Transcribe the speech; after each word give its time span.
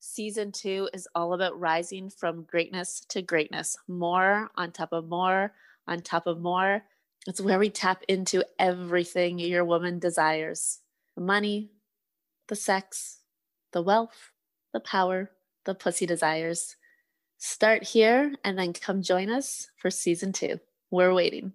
Season 0.00 0.52
two 0.52 0.88
is 0.92 1.08
all 1.14 1.32
about 1.32 1.58
rising 1.58 2.08
from 2.08 2.44
greatness 2.44 3.00
to 3.08 3.20
greatness, 3.20 3.76
more 3.88 4.50
on 4.54 4.70
top 4.70 4.92
of 4.92 5.08
more 5.08 5.52
on 5.88 6.02
top 6.02 6.26
of 6.26 6.40
more. 6.40 6.84
It's 7.26 7.40
where 7.40 7.58
we 7.58 7.70
tap 7.70 8.04
into 8.08 8.44
everything 8.58 9.38
your 9.38 9.64
woman 9.64 9.98
desires 9.98 10.80
the 11.16 11.20
money, 11.24 11.72
the 12.46 12.54
sex, 12.54 13.18
the 13.72 13.82
wealth, 13.82 14.30
the 14.72 14.78
power, 14.78 15.32
the 15.64 15.74
pussy 15.74 16.06
desires. 16.06 16.76
Start 17.38 17.82
here 17.82 18.34
and 18.44 18.56
then 18.56 18.72
come 18.72 19.02
join 19.02 19.28
us 19.28 19.68
for 19.76 19.90
season 19.90 20.32
two. 20.32 20.60
We're 20.92 21.12
waiting. 21.12 21.54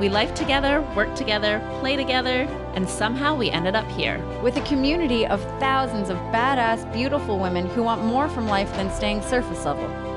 We 0.00 0.08
life 0.08 0.34
together, 0.34 0.82
work 0.96 1.14
together, 1.14 1.60
play 1.78 1.94
together, 1.94 2.48
and 2.74 2.88
somehow 2.88 3.36
we 3.36 3.50
ended 3.50 3.76
up 3.76 3.88
here. 3.92 4.18
With 4.42 4.56
a 4.56 4.62
community 4.62 5.24
of 5.24 5.40
thousands 5.60 6.10
of 6.10 6.16
badass, 6.32 6.92
beautiful 6.92 7.38
women 7.38 7.66
who 7.66 7.84
want 7.84 8.02
more 8.02 8.28
from 8.28 8.48
life 8.48 8.74
than 8.74 8.90
staying 8.90 9.22
surface 9.22 9.64
level. 9.64 10.13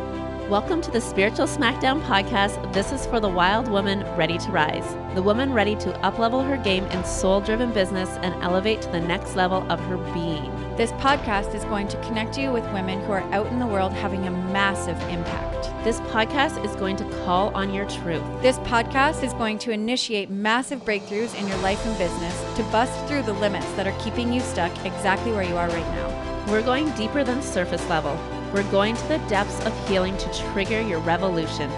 Welcome 0.49 0.81
to 0.83 0.91
the 0.91 1.01
Spiritual 1.01 1.45
Smackdown 1.45 2.01
podcast. 2.03 2.71
This 2.71 2.93
is 2.93 3.05
for 3.05 3.19
the 3.19 3.27
wild 3.27 3.67
woman 3.67 4.05
ready 4.15 4.37
to 4.37 4.49
rise, 4.49 4.95
the 5.13 5.21
woman 5.21 5.51
ready 5.51 5.75
to 5.75 5.91
uplevel 6.03 6.47
her 6.47 6.55
game 6.55 6.85
in 6.85 7.03
soul 7.03 7.41
driven 7.41 7.73
business 7.73 8.07
and 8.21 8.33
elevate 8.41 8.81
to 8.83 8.89
the 8.91 9.01
next 9.01 9.35
level 9.35 9.69
of 9.69 9.77
her 9.81 9.97
being. 10.13 10.49
This 10.77 10.93
podcast 10.93 11.53
is 11.53 11.65
going 11.65 11.89
to 11.89 12.01
connect 12.01 12.37
you 12.37 12.53
with 12.53 12.63
women 12.71 13.01
who 13.01 13.11
are 13.11 13.33
out 13.33 13.47
in 13.47 13.59
the 13.59 13.67
world 13.67 13.91
having 13.91 14.25
a 14.25 14.31
massive 14.31 14.97
impact. 15.09 15.65
This 15.83 15.99
podcast 15.99 16.63
is 16.63 16.77
going 16.77 16.95
to 16.95 17.25
call 17.25 17.53
on 17.53 17.73
your 17.73 17.89
truth. 17.89 18.23
This 18.41 18.59
podcast 18.59 19.23
is 19.23 19.33
going 19.33 19.59
to 19.59 19.71
initiate 19.71 20.29
massive 20.29 20.85
breakthroughs 20.85 21.37
in 21.37 21.45
your 21.49 21.57
life 21.57 21.85
and 21.85 21.97
business 21.97 22.55
to 22.55 22.63
bust 22.71 23.05
through 23.05 23.23
the 23.23 23.33
limits 23.33 23.69
that 23.73 23.85
are 23.85 23.99
keeping 24.01 24.31
you 24.31 24.39
stuck 24.39 24.71
exactly 24.85 25.33
where 25.33 25.43
you 25.43 25.57
are 25.57 25.67
right 25.67 25.93
now. 25.95 26.45
We're 26.49 26.61
going 26.61 26.89
deeper 26.91 27.25
than 27.25 27.41
surface 27.41 27.85
level. 27.89 28.17
We're 28.53 28.71
going 28.71 28.95
to 28.95 29.07
the 29.07 29.17
depths 29.27 29.63
of 29.65 29.89
healing 29.89 30.17
to 30.17 30.33
trigger 30.51 30.79
your 30.79 30.99
revolution. 30.99 31.69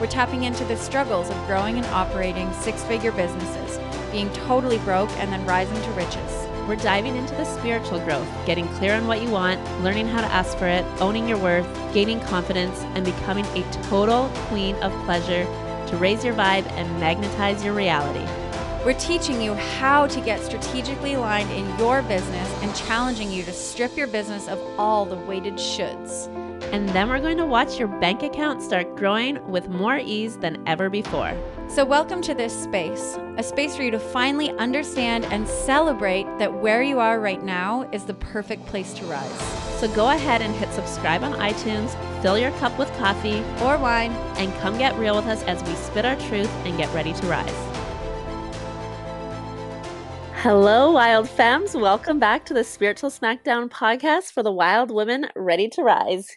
We're 0.00 0.08
tapping 0.08 0.42
into 0.42 0.64
the 0.64 0.76
struggles 0.76 1.30
of 1.30 1.46
growing 1.46 1.76
and 1.76 1.86
operating 1.86 2.52
six 2.52 2.82
figure 2.82 3.12
businesses, 3.12 3.78
being 4.10 4.30
totally 4.32 4.78
broke 4.78 5.10
and 5.18 5.32
then 5.32 5.46
rising 5.46 5.80
to 5.80 5.90
riches. 5.92 6.46
We're 6.66 6.76
diving 6.76 7.16
into 7.16 7.34
the 7.36 7.44
spiritual 7.44 8.00
growth, 8.00 8.28
getting 8.44 8.66
clear 8.74 8.94
on 8.94 9.06
what 9.06 9.22
you 9.22 9.30
want, 9.30 9.60
learning 9.84 10.08
how 10.08 10.20
to 10.20 10.26
ask 10.26 10.58
for 10.58 10.66
it, 10.66 10.84
owning 11.00 11.28
your 11.28 11.38
worth, 11.38 11.66
gaining 11.94 12.20
confidence, 12.22 12.80
and 12.96 13.04
becoming 13.04 13.46
a 13.46 13.62
total 13.84 14.28
queen 14.48 14.74
of 14.76 14.92
pleasure 15.04 15.44
to 15.86 15.96
raise 15.96 16.24
your 16.24 16.34
vibe 16.34 16.66
and 16.72 17.00
magnetize 17.00 17.64
your 17.64 17.72
reality. 17.72 18.45
We're 18.86 18.94
teaching 19.00 19.42
you 19.42 19.54
how 19.54 20.06
to 20.06 20.20
get 20.20 20.40
strategically 20.44 21.14
aligned 21.14 21.50
in 21.50 21.76
your 21.76 22.02
business 22.02 22.48
and 22.62 22.72
challenging 22.76 23.32
you 23.32 23.42
to 23.42 23.52
strip 23.52 23.96
your 23.96 24.06
business 24.06 24.46
of 24.46 24.60
all 24.78 25.04
the 25.04 25.16
weighted 25.16 25.54
shoulds. 25.54 26.32
And 26.72 26.88
then 26.90 27.08
we're 27.08 27.18
going 27.18 27.38
to 27.38 27.46
watch 27.46 27.80
your 27.80 27.88
bank 27.88 28.22
account 28.22 28.62
start 28.62 28.94
growing 28.94 29.44
with 29.50 29.68
more 29.68 29.98
ease 29.98 30.36
than 30.36 30.62
ever 30.68 30.88
before. 30.88 31.36
So, 31.68 31.84
welcome 31.84 32.22
to 32.22 32.32
this 32.32 32.52
space, 32.62 33.18
a 33.38 33.42
space 33.42 33.74
for 33.74 33.82
you 33.82 33.90
to 33.90 33.98
finally 33.98 34.52
understand 34.52 35.24
and 35.24 35.48
celebrate 35.48 36.26
that 36.38 36.54
where 36.54 36.84
you 36.84 37.00
are 37.00 37.18
right 37.18 37.42
now 37.42 37.90
is 37.90 38.04
the 38.04 38.14
perfect 38.14 38.66
place 38.66 38.94
to 38.94 39.04
rise. 39.06 39.40
So, 39.80 39.92
go 39.96 40.10
ahead 40.10 40.42
and 40.42 40.54
hit 40.54 40.72
subscribe 40.72 41.24
on 41.24 41.32
iTunes, 41.32 41.90
fill 42.22 42.38
your 42.38 42.52
cup 42.52 42.78
with 42.78 42.96
coffee 42.98 43.40
or 43.64 43.78
wine, 43.78 44.12
and 44.38 44.54
come 44.60 44.78
get 44.78 44.96
real 44.96 45.16
with 45.16 45.26
us 45.26 45.42
as 45.42 45.60
we 45.64 45.74
spit 45.74 46.04
our 46.04 46.14
truth 46.28 46.50
and 46.64 46.78
get 46.78 46.94
ready 46.94 47.12
to 47.14 47.26
rise. 47.26 47.75
Hello, 50.46 50.92
wild 50.92 51.28
femmes. 51.28 51.74
Welcome 51.74 52.20
back 52.20 52.46
to 52.46 52.54
the 52.54 52.62
Spiritual 52.62 53.10
Smackdown 53.10 53.68
podcast 53.68 54.30
for 54.30 54.44
the 54.44 54.52
wild 54.52 54.92
women 54.92 55.26
ready 55.34 55.68
to 55.70 55.82
rise. 55.82 56.28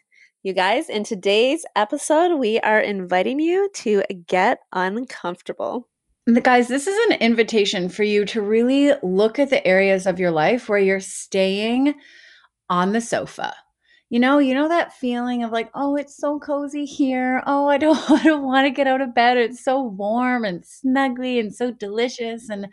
You 0.41 0.51
guys, 0.51 0.89
in 0.89 1.03
today's 1.03 1.63
episode, 1.75 2.39
we 2.39 2.59
are 2.61 2.79
inviting 2.79 3.39
you 3.39 3.69
to 3.75 4.01
get 4.25 4.61
uncomfortable. 4.73 5.87
Guys, 6.41 6.69
this 6.69 6.87
is 6.87 6.97
an 7.11 7.19
invitation 7.19 7.87
for 7.87 8.01
you 8.01 8.25
to 8.25 8.41
really 8.41 8.93
look 9.03 9.37
at 9.37 9.51
the 9.51 9.65
areas 9.67 10.07
of 10.07 10.19
your 10.19 10.31
life 10.31 10.67
where 10.67 10.79
you're 10.79 10.99
staying 10.99 11.93
on 12.67 12.93
the 12.93 13.01
sofa. 13.01 13.53
You 14.09 14.19
know, 14.19 14.39
you 14.39 14.55
know 14.55 14.67
that 14.67 14.93
feeling 14.93 15.43
of 15.43 15.51
like, 15.51 15.69
oh, 15.75 15.95
it's 15.95 16.17
so 16.17 16.39
cozy 16.39 16.85
here. 16.85 17.43
Oh, 17.45 17.67
I 17.67 17.77
don't, 17.77 17.97
I 18.11 18.23
don't 18.23 18.43
want 18.43 18.65
to 18.65 18.71
get 18.71 18.87
out 18.87 19.01
of 19.01 19.13
bed. 19.13 19.37
It's 19.37 19.63
so 19.63 19.83
warm 19.83 20.45
and 20.45 20.63
snuggly 20.63 21.39
and 21.39 21.53
so 21.53 21.71
delicious. 21.71 22.49
And 22.49 22.67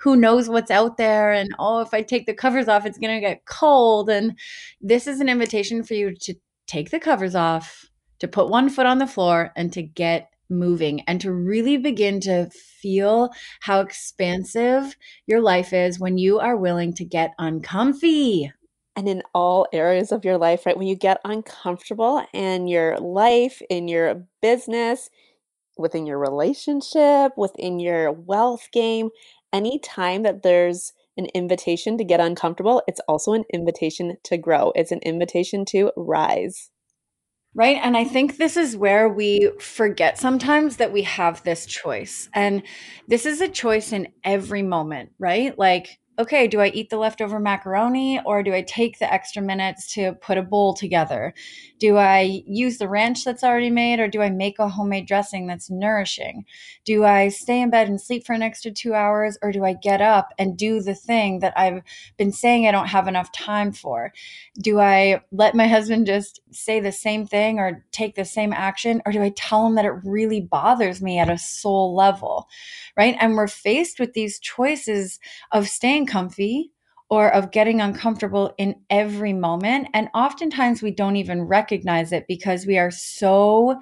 who 0.00 0.16
knows 0.16 0.48
what's 0.48 0.70
out 0.70 0.96
there? 0.96 1.32
And 1.32 1.50
oh, 1.58 1.80
if 1.80 1.94
I 1.94 2.02
take 2.02 2.26
the 2.26 2.34
covers 2.34 2.66
off, 2.68 2.86
it's 2.86 2.98
gonna 2.98 3.20
get 3.20 3.44
cold. 3.46 4.10
And 4.10 4.36
this 4.80 5.06
is 5.06 5.20
an 5.20 5.28
invitation 5.28 5.84
for 5.84 5.94
you 5.94 6.14
to 6.14 6.34
take 6.66 6.90
the 6.90 7.00
covers 7.00 7.34
off, 7.36 7.88
to 8.18 8.28
put 8.28 8.48
one 8.48 8.68
foot 8.68 8.86
on 8.86 8.98
the 8.98 9.06
floor, 9.06 9.52
and 9.56 9.72
to 9.72 9.82
get 9.82 10.30
moving 10.50 11.00
and 11.02 11.20
to 11.20 11.32
really 11.32 11.76
begin 11.76 12.20
to 12.20 12.50
feel 12.50 13.30
how 13.60 13.80
expansive 13.80 14.96
your 15.26 15.40
life 15.40 15.72
is 15.72 16.00
when 16.00 16.18
you 16.18 16.40
are 16.40 16.56
willing 16.56 16.92
to 16.94 17.04
get 17.04 17.32
uncomfy. 17.38 18.52
And 19.00 19.08
in 19.08 19.22
all 19.34 19.66
areas 19.72 20.12
of 20.12 20.26
your 20.26 20.36
life, 20.36 20.66
right? 20.66 20.76
When 20.76 20.86
you 20.86 20.94
get 20.94 21.22
uncomfortable 21.24 22.22
in 22.34 22.68
your 22.68 22.98
life, 22.98 23.62
in 23.70 23.88
your 23.88 24.26
business, 24.42 25.08
within 25.78 26.04
your 26.04 26.18
relationship, 26.18 27.32
within 27.34 27.78
your 27.78 28.12
wealth 28.12 28.68
game, 28.74 29.08
anytime 29.54 30.22
that 30.24 30.42
there's 30.42 30.92
an 31.16 31.28
invitation 31.34 31.96
to 31.96 32.04
get 32.04 32.20
uncomfortable, 32.20 32.82
it's 32.86 33.00
also 33.08 33.32
an 33.32 33.44
invitation 33.50 34.18
to 34.24 34.36
grow. 34.36 34.70
It's 34.74 34.92
an 34.92 35.00
invitation 35.00 35.64
to 35.70 35.92
rise. 35.96 36.70
Right. 37.54 37.78
And 37.82 37.96
I 37.96 38.04
think 38.04 38.36
this 38.36 38.58
is 38.58 38.76
where 38.76 39.08
we 39.08 39.50
forget 39.60 40.18
sometimes 40.18 40.76
that 40.76 40.92
we 40.92 41.04
have 41.04 41.42
this 41.42 41.64
choice. 41.64 42.28
And 42.34 42.64
this 43.08 43.24
is 43.24 43.40
a 43.40 43.48
choice 43.48 43.94
in 43.94 44.08
every 44.24 44.62
moment, 44.62 45.12
right? 45.18 45.58
Like, 45.58 46.00
okay, 46.18 46.46
do 46.46 46.60
I 46.60 46.68
eat 46.68 46.90
the 46.90 46.98
leftover 46.98 47.40
macaroni 47.40 48.20
or 48.26 48.42
do 48.42 48.52
I 48.52 48.62
take 48.62 48.98
the 48.98 49.10
extra 49.10 49.40
minutes 49.40 49.90
to 49.94 50.12
put 50.14 50.36
a 50.36 50.42
bowl 50.42 50.74
together? 50.74 51.32
Do 51.78 51.96
I 51.96 52.42
use 52.46 52.76
the 52.76 52.88
ranch 52.88 53.24
that's 53.24 53.42
already 53.42 53.70
made 53.70 54.00
or 54.00 54.08
do 54.08 54.20
I 54.20 54.28
make 54.28 54.58
a 54.58 54.68
homemade 54.68 55.06
dressing 55.06 55.46
that's 55.46 55.70
nourishing? 55.70 56.44
Do 56.84 57.04
I 57.04 57.28
stay 57.28 57.62
in 57.62 57.70
bed 57.70 57.88
and 57.88 57.98
sleep 57.98 58.26
for 58.26 58.34
an 58.34 58.42
extra 58.42 58.70
two 58.70 58.92
hours 58.92 59.38
or 59.40 59.50
do 59.50 59.64
I 59.64 59.72
get 59.72 60.02
up 60.02 60.34
and 60.38 60.58
do 60.58 60.82
the 60.82 60.94
thing 60.94 61.38
that 61.38 61.54
I've 61.56 61.82
been 62.18 62.32
saying 62.32 62.66
I 62.66 62.72
don't 62.72 62.88
have 62.88 63.08
enough 63.08 63.32
time 63.32 63.72
for? 63.72 64.12
Do 64.60 64.78
I 64.78 65.22
let 65.32 65.54
my 65.54 65.68
husband 65.68 66.06
just 66.06 66.40
say 66.50 66.80
the 66.80 66.92
same 66.92 67.26
thing 67.26 67.58
or 67.58 67.82
take 67.92 68.14
the 68.14 68.26
same 68.26 68.52
action 68.52 69.00
or 69.06 69.12
do 69.12 69.22
I 69.22 69.32
tell 69.36 69.66
him 69.66 69.76
that 69.76 69.86
it 69.86 69.94
really 70.04 70.40
bothers 70.40 71.00
me 71.00 71.18
at 71.18 71.30
a 71.30 71.38
soul 71.38 71.94
level? 71.94 72.46
Right. 72.94 73.16
And 73.18 73.36
we're 73.36 73.48
faced 73.48 73.98
with 73.98 74.12
these 74.12 74.38
choices 74.38 75.18
of 75.52 75.66
staying 75.68 76.09
comfy 76.10 76.72
or 77.10 77.32
of 77.34 77.50
getting 77.50 77.80
uncomfortable 77.80 78.54
in 78.56 78.76
every 78.88 79.32
moment. 79.32 79.88
And 79.94 80.08
oftentimes 80.14 80.80
we 80.80 80.92
don't 80.92 81.16
even 81.16 81.42
recognize 81.42 82.12
it 82.12 82.24
because 82.28 82.66
we 82.66 82.78
are 82.78 82.90
so 82.90 83.80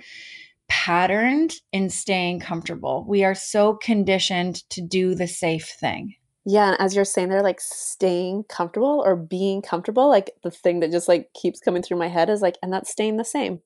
patterned 0.68 1.54
in 1.72 1.90
staying 1.90 2.40
comfortable. 2.40 3.04
We 3.08 3.24
are 3.24 3.34
so 3.34 3.74
conditioned 3.74 4.68
to 4.70 4.80
do 4.80 5.14
the 5.14 5.26
safe 5.26 5.68
thing. 5.80 6.14
Yeah, 6.44 6.68
and 6.68 6.80
as 6.80 6.96
you're 6.96 7.04
saying 7.04 7.28
they're 7.28 7.42
like 7.42 7.60
staying 7.60 8.44
comfortable 8.44 9.02
or 9.04 9.16
being 9.16 9.60
comfortable, 9.60 10.08
like 10.08 10.30
the 10.42 10.50
thing 10.50 10.80
that 10.80 10.90
just 10.90 11.06
like 11.08 11.30
keeps 11.34 11.60
coming 11.60 11.82
through 11.82 11.98
my 11.98 12.08
head 12.08 12.30
is 12.30 12.40
like, 12.40 12.56
and 12.62 12.72
that's 12.72 12.90
staying 12.90 13.18
the 13.18 13.24
same. 13.24 13.60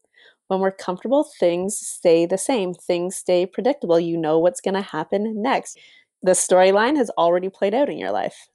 When 0.48 0.58
we're 0.58 0.72
comfortable, 0.72 1.28
things 1.38 1.78
stay 1.78 2.26
the 2.26 2.38
same. 2.38 2.74
Things 2.74 3.16
stay 3.16 3.46
predictable. 3.46 4.00
You 4.00 4.18
know 4.18 4.38
what's 4.38 4.60
going 4.60 4.74
to 4.74 4.82
happen 4.82 5.40
next. 5.40 5.78
The 6.22 6.32
storyline 6.32 6.96
has 6.96 7.10
already 7.10 7.48
played 7.48 7.72
out 7.72 7.88
in 7.88 7.98
your 7.98 8.10
life. 8.10 8.48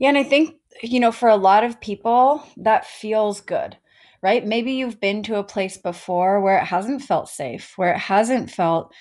Yeah, 0.00 0.08
and 0.08 0.18
I 0.18 0.24
think, 0.24 0.56
you 0.82 0.98
know, 0.98 1.12
for 1.12 1.28
a 1.28 1.36
lot 1.36 1.62
of 1.64 1.80
people, 1.80 2.42
that 2.56 2.86
feels 2.86 3.42
good, 3.42 3.76
right? 4.22 4.44
Maybe 4.46 4.72
you've 4.72 5.00
been 5.00 5.22
to 5.24 5.36
a 5.38 5.44
place 5.44 5.76
before 5.76 6.40
where 6.40 6.58
it 6.58 6.64
hasn't 6.64 7.02
felt 7.02 7.28
safe, 7.28 7.74
where 7.76 7.92
it 7.94 7.98
hasn't 7.98 8.50
felt 8.50 8.92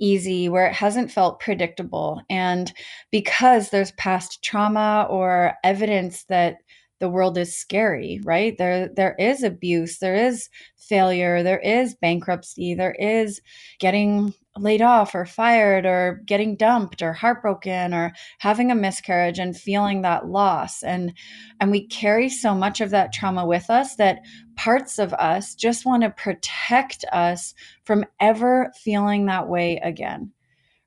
easy, 0.00 0.48
where 0.48 0.66
it 0.66 0.74
hasn't 0.74 1.12
felt 1.12 1.40
predictable. 1.40 2.22
And 2.28 2.72
because 3.12 3.70
there's 3.70 3.92
past 3.92 4.42
trauma 4.44 5.06
or 5.08 5.54
evidence 5.64 6.24
that 6.24 6.56
the 7.00 7.08
world 7.08 7.38
is 7.38 7.56
scary, 7.56 8.20
right? 8.24 8.58
There 8.58 8.88
there 8.88 9.14
is 9.20 9.44
abuse, 9.44 9.98
there 10.00 10.16
is 10.16 10.48
failure, 10.76 11.44
there 11.44 11.60
is 11.60 11.94
bankruptcy, 11.94 12.74
there 12.74 12.96
is 12.98 13.40
getting 13.78 14.34
laid 14.60 14.82
off 14.82 15.14
or 15.14 15.24
fired 15.24 15.86
or 15.86 16.22
getting 16.26 16.56
dumped 16.56 17.02
or 17.02 17.12
heartbroken 17.12 17.94
or 17.94 18.12
having 18.38 18.70
a 18.70 18.74
miscarriage 18.74 19.38
and 19.38 19.56
feeling 19.56 20.02
that 20.02 20.26
loss. 20.26 20.82
And 20.82 21.12
and 21.60 21.70
we 21.70 21.86
carry 21.86 22.28
so 22.28 22.54
much 22.54 22.80
of 22.80 22.90
that 22.90 23.12
trauma 23.12 23.46
with 23.46 23.70
us 23.70 23.96
that 23.96 24.20
parts 24.56 24.98
of 24.98 25.12
us 25.14 25.54
just 25.54 25.86
want 25.86 26.02
to 26.02 26.10
protect 26.10 27.04
us 27.12 27.54
from 27.84 28.04
ever 28.20 28.72
feeling 28.82 29.26
that 29.26 29.48
way 29.48 29.78
again 29.82 30.32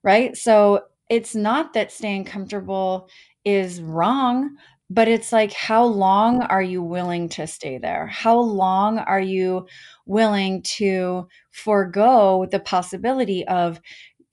right? 0.04 0.36
So 0.36 0.86
it's 1.10 1.36
not 1.36 1.74
that 1.74 1.92
staying 1.92 2.26
comfortable 2.26 3.10
is 3.44 3.82
wrong 3.82 4.56
but 4.94 5.08
it's 5.08 5.32
like 5.32 5.54
how 5.54 5.86
long 5.86 6.42
are 6.42 6.62
you 6.62 6.84
willing 6.84 7.30
to 7.30 7.48
stay 7.48 7.78
there? 7.78 8.08
How 8.08 8.38
long 8.38 8.98
are 8.98 9.22
you 9.22 9.68
willing 10.06 10.64
to 10.64 11.30
forego 11.52 12.46
the 12.52 12.60
possibility 12.60 13.48
of 13.48 13.80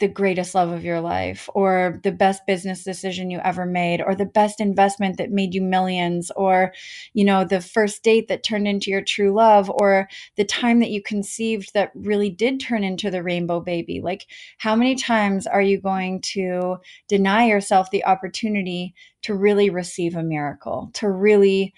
the 0.01 0.09
greatest 0.09 0.55
love 0.55 0.71
of 0.71 0.85
your 0.85 1.01
life 1.01 1.49
or 1.55 2.01
the 2.05 2.13
best 2.13 2.43
business 2.47 2.85
decision 2.85 3.31
you 3.31 3.41
ever 3.43 3.67
made 3.67 4.01
or 4.01 4.15
the 4.15 4.25
best 4.25 4.61
investment 4.61 5.17
that 5.19 5.31
made 5.31 5.55
you 5.55 5.63
millions 5.63 6.31
or 6.37 6.73
you 7.15 7.25
know 7.25 7.45
the 7.45 7.61
first 7.61 8.03
date 8.05 8.29
that 8.29 8.45
turned 8.45 8.69
into 8.69 8.91
your 8.91 9.03
true 9.03 9.33
love 9.33 9.69
or 9.69 10.09
the 10.37 10.45
time 10.45 10.81
that 10.81 10.91
you 10.91 11.03
conceived 11.03 11.73
that 11.75 11.91
really 11.95 12.31
did 12.31 12.61
turn 12.61 12.83
into 12.83 13.11
the 13.11 13.23
rainbow 13.23 13.61
baby? 13.61 14.01
Like 14.01 14.27
how 14.59 14.75
many 14.75 14.97
times 14.97 15.47
are 15.47 15.63
you 15.63 15.81
going 15.81 16.21
to 16.33 16.79
deny 17.09 17.47
yourself 17.47 17.91
the 17.91 18.05
opportunity 18.05 18.95
to 19.29 19.35
really 19.35 19.71
receive 19.71 20.17
a 20.17 20.23
miracle 20.23 20.91
to 20.95 21.09
really 21.09 21.73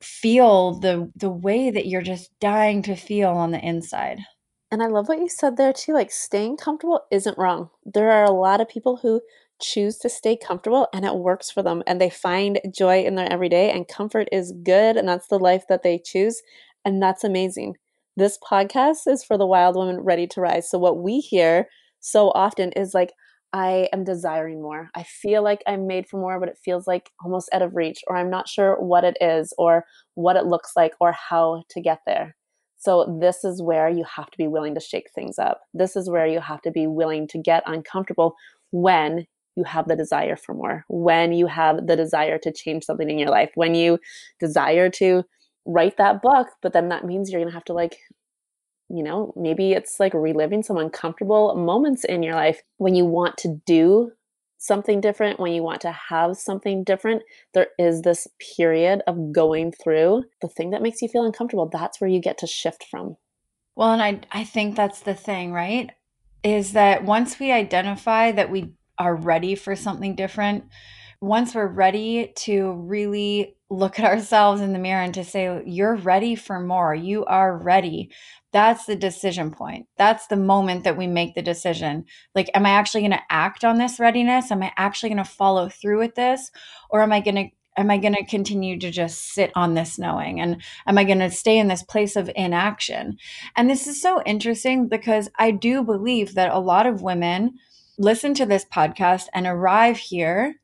feel 0.00 0.78
the 0.80 1.10
the 1.16 1.30
way 1.30 1.70
that 1.70 1.86
you're 1.86 2.02
just 2.02 2.30
dying 2.40 2.82
to 2.82 2.94
feel 2.94 3.30
on 3.30 3.50
the 3.50 3.60
inside 3.60 4.18
and 4.74 4.82
I 4.82 4.86
love 4.86 5.08
what 5.08 5.20
you 5.20 5.28
said 5.28 5.56
there 5.56 5.72
too. 5.72 5.92
Like 5.92 6.10
staying 6.10 6.56
comfortable 6.56 7.02
isn't 7.12 7.38
wrong. 7.38 7.70
There 7.84 8.10
are 8.10 8.24
a 8.24 8.32
lot 8.32 8.60
of 8.60 8.68
people 8.68 8.96
who 8.96 9.20
choose 9.60 9.98
to 9.98 10.08
stay 10.08 10.36
comfortable 10.36 10.88
and 10.92 11.04
it 11.04 11.14
works 11.14 11.48
for 11.48 11.62
them 11.62 11.84
and 11.86 12.00
they 12.00 12.10
find 12.10 12.60
joy 12.76 13.04
in 13.04 13.14
their 13.14 13.32
everyday 13.32 13.70
and 13.70 13.86
comfort 13.86 14.28
is 14.32 14.52
good 14.64 14.96
and 14.96 15.06
that's 15.06 15.28
the 15.28 15.38
life 15.38 15.64
that 15.68 15.84
they 15.84 16.00
choose 16.04 16.42
and 16.84 17.00
that's 17.00 17.22
amazing. 17.22 17.76
This 18.16 18.36
podcast 18.38 19.06
is 19.06 19.22
for 19.22 19.38
the 19.38 19.46
wild 19.46 19.76
woman 19.76 20.00
ready 20.00 20.26
to 20.26 20.40
rise. 20.40 20.68
So 20.68 20.76
what 20.76 21.00
we 21.00 21.20
hear 21.20 21.68
so 22.00 22.30
often 22.30 22.72
is 22.72 22.94
like 22.94 23.12
I 23.54 23.88
am 23.92 24.02
desiring 24.02 24.60
more. 24.60 24.90
I 24.96 25.04
feel 25.04 25.44
like 25.44 25.62
I'm 25.64 25.86
made 25.86 26.08
for 26.08 26.18
more, 26.18 26.40
but 26.40 26.48
it 26.48 26.58
feels 26.62 26.88
like 26.88 27.12
almost 27.24 27.48
out 27.52 27.62
of 27.62 27.76
reach, 27.76 28.00
or 28.08 28.16
I'm 28.16 28.28
not 28.28 28.48
sure 28.48 28.74
what 28.80 29.04
it 29.04 29.16
is, 29.20 29.54
or 29.56 29.84
what 30.14 30.34
it 30.34 30.46
looks 30.46 30.72
like, 30.74 30.92
or 31.00 31.12
how 31.12 31.62
to 31.70 31.80
get 31.80 32.00
there. 32.04 32.34
So, 32.76 33.16
this 33.20 33.44
is 33.44 33.62
where 33.62 33.88
you 33.88 34.04
have 34.16 34.28
to 34.32 34.36
be 34.36 34.48
willing 34.48 34.74
to 34.74 34.80
shake 34.80 35.08
things 35.14 35.38
up. 35.38 35.60
This 35.72 35.94
is 35.94 36.10
where 36.10 36.26
you 36.26 36.40
have 36.40 36.62
to 36.62 36.72
be 36.72 36.88
willing 36.88 37.28
to 37.28 37.38
get 37.38 37.62
uncomfortable 37.64 38.34
when 38.72 39.24
you 39.54 39.62
have 39.62 39.86
the 39.86 39.94
desire 39.94 40.34
for 40.34 40.52
more, 40.52 40.84
when 40.88 41.32
you 41.32 41.46
have 41.46 41.86
the 41.86 41.94
desire 41.94 42.38
to 42.38 42.52
change 42.52 42.82
something 42.82 43.08
in 43.08 43.20
your 43.20 43.30
life, 43.30 43.52
when 43.54 43.76
you 43.76 44.00
desire 44.40 44.90
to 44.90 45.22
write 45.64 45.96
that 45.98 46.22
book, 46.22 46.48
but 46.60 46.72
then 46.72 46.88
that 46.88 47.04
means 47.04 47.30
you're 47.30 47.40
going 47.40 47.50
to 47.50 47.54
have 47.54 47.64
to 47.66 47.72
like 47.72 47.98
you 48.94 49.02
know, 49.02 49.32
maybe 49.36 49.72
it's 49.72 49.98
like 49.98 50.14
reliving 50.14 50.62
some 50.62 50.76
uncomfortable 50.76 51.54
moments 51.56 52.04
in 52.04 52.22
your 52.22 52.34
life 52.34 52.62
when 52.76 52.94
you 52.94 53.04
want 53.04 53.36
to 53.38 53.60
do 53.66 54.12
something 54.58 55.00
different, 55.00 55.40
when 55.40 55.52
you 55.52 55.62
want 55.62 55.80
to 55.80 55.90
have 55.90 56.36
something 56.36 56.84
different, 56.84 57.22
there 57.52 57.66
is 57.78 58.02
this 58.02 58.28
period 58.56 59.02
of 59.06 59.32
going 59.32 59.72
through 59.72 60.24
the 60.40 60.48
thing 60.48 60.70
that 60.70 60.80
makes 60.80 61.02
you 61.02 61.08
feel 61.08 61.26
uncomfortable. 61.26 61.68
That's 61.68 62.00
where 62.00 62.08
you 62.08 62.20
get 62.20 62.38
to 62.38 62.46
shift 62.46 62.84
from. 62.90 63.16
Well, 63.74 63.92
and 63.92 64.02
I 64.02 64.20
I 64.30 64.44
think 64.44 64.76
that's 64.76 65.00
the 65.00 65.14
thing, 65.14 65.52
right? 65.52 65.90
Is 66.44 66.72
that 66.72 67.04
once 67.04 67.40
we 67.40 67.50
identify 67.50 68.30
that 68.30 68.50
we 68.50 68.74
are 68.96 69.16
ready 69.16 69.56
for 69.56 69.74
something 69.74 70.14
different, 70.14 70.64
once 71.20 71.54
we're 71.54 71.66
ready 71.66 72.32
to 72.36 72.72
really 72.72 73.56
look 73.70 73.98
at 73.98 74.04
ourselves 74.04 74.60
in 74.60 74.72
the 74.72 74.78
mirror 74.78 75.02
and 75.02 75.14
to 75.14 75.24
say, 75.24 75.62
You're 75.66 75.96
ready 75.96 76.34
for 76.34 76.60
more, 76.60 76.94
you 76.94 77.24
are 77.24 77.56
ready. 77.56 78.10
That's 78.54 78.86
the 78.86 78.94
decision 78.94 79.50
point. 79.50 79.88
That's 79.98 80.28
the 80.28 80.36
moment 80.36 80.84
that 80.84 80.96
we 80.96 81.08
make 81.08 81.34
the 81.34 81.42
decision. 81.42 82.04
Like, 82.36 82.48
am 82.54 82.64
I 82.64 82.70
actually 82.70 83.00
going 83.00 83.10
to 83.10 83.18
act 83.28 83.64
on 83.64 83.78
this 83.78 83.98
readiness? 83.98 84.52
Am 84.52 84.62
I 84.62 84.72
actually 84.76 85.08
going 85.08 85.24
to 85.24 85.28
follow 85.28 85.68
through 85.68 85.98
with 85.98 86.14
this? 86.14 86.52
Or 86.88 87.02
am 87.02 87.12
I 87.12 87.18
going 87.20 87.34
to 87.34 87.48
am 87.76 87.90
I 87.90 87.98
going 87.98 88.14
to 88.14 88.24
continue 88.24 88.78
to 88.78 88.92
just 88.92 89.32
sit 89.32 89.50
on 89.56 89.74
this 89.74 89.98
knowing? 89.98 90.40
And 90.40 90.62
am 90.86 90.96
I 90.96 91.02
going 91.02 91.18
to 91.18 91.32
stay 91.32 91.58
in 91.58 91.66
this 91.66 91.82
place 91.82 92.14
of 92.14 92.30
inaction? 92.36 93.18
And 93.56 93.68
this 93.68 93.88
is 93.88 94.00
so 94.00 94.22
interesting 94.22 94.86
because 94.86 95.28
I 95.36 95.50
do 95.50 95.82
believe 95.82 96.34
that 96.34 96.52
a 96.52 96.60
lot 96.60 96.86
of 96.86 97.02
women 97.02 97.54
listen 97.98 98.34
to 98.34 98.46
this 98.46 98.64
podcast 98.64 99.26
and 99.34 99.48
arrive 99.48 99.96
here 99.96 100.60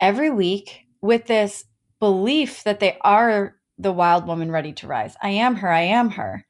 every 0.00 0.30
week 0.30 0.86
with 1.00 1.26
this 1.26 1.64
belief 1.98 2.62
that 2.62 2.78
they 2.78 2.96
are 3.00 3.56
the 3.76 3.90
wild 3.90 4.28
woman 4.28 4.52
ready 4.52 4.72
to 4.74 4.86
rise. 4.86 5.16
I 5.20 5.30
am 5.30 5.56
her, 5.56 5.72
I 5.72 5.80
am 5.80 6.10
her. 6.10 6.46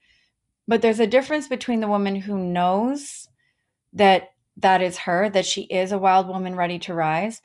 But 0.67 0.83
there's 0.83 1.01
a 1.01 1.07
difference 1.07 1.49
between 1.49 1.81
the 1.81 1.89
woman 1.89 2.17
who 2.17 2.39
knows 2.39 3.29
that 3.93 4.31
that 4.57 4.83
is 4.83 4.99
her, 4.99 5.29
that 5.31 5.47
she 5.47 5.63
is 5.63 5.93
a 5.93 5.99
wild 5.99 6.29
woman 6.29 6.55
ready 6.57 6.79
to 6.81 6.95
rise. 6.95 7.43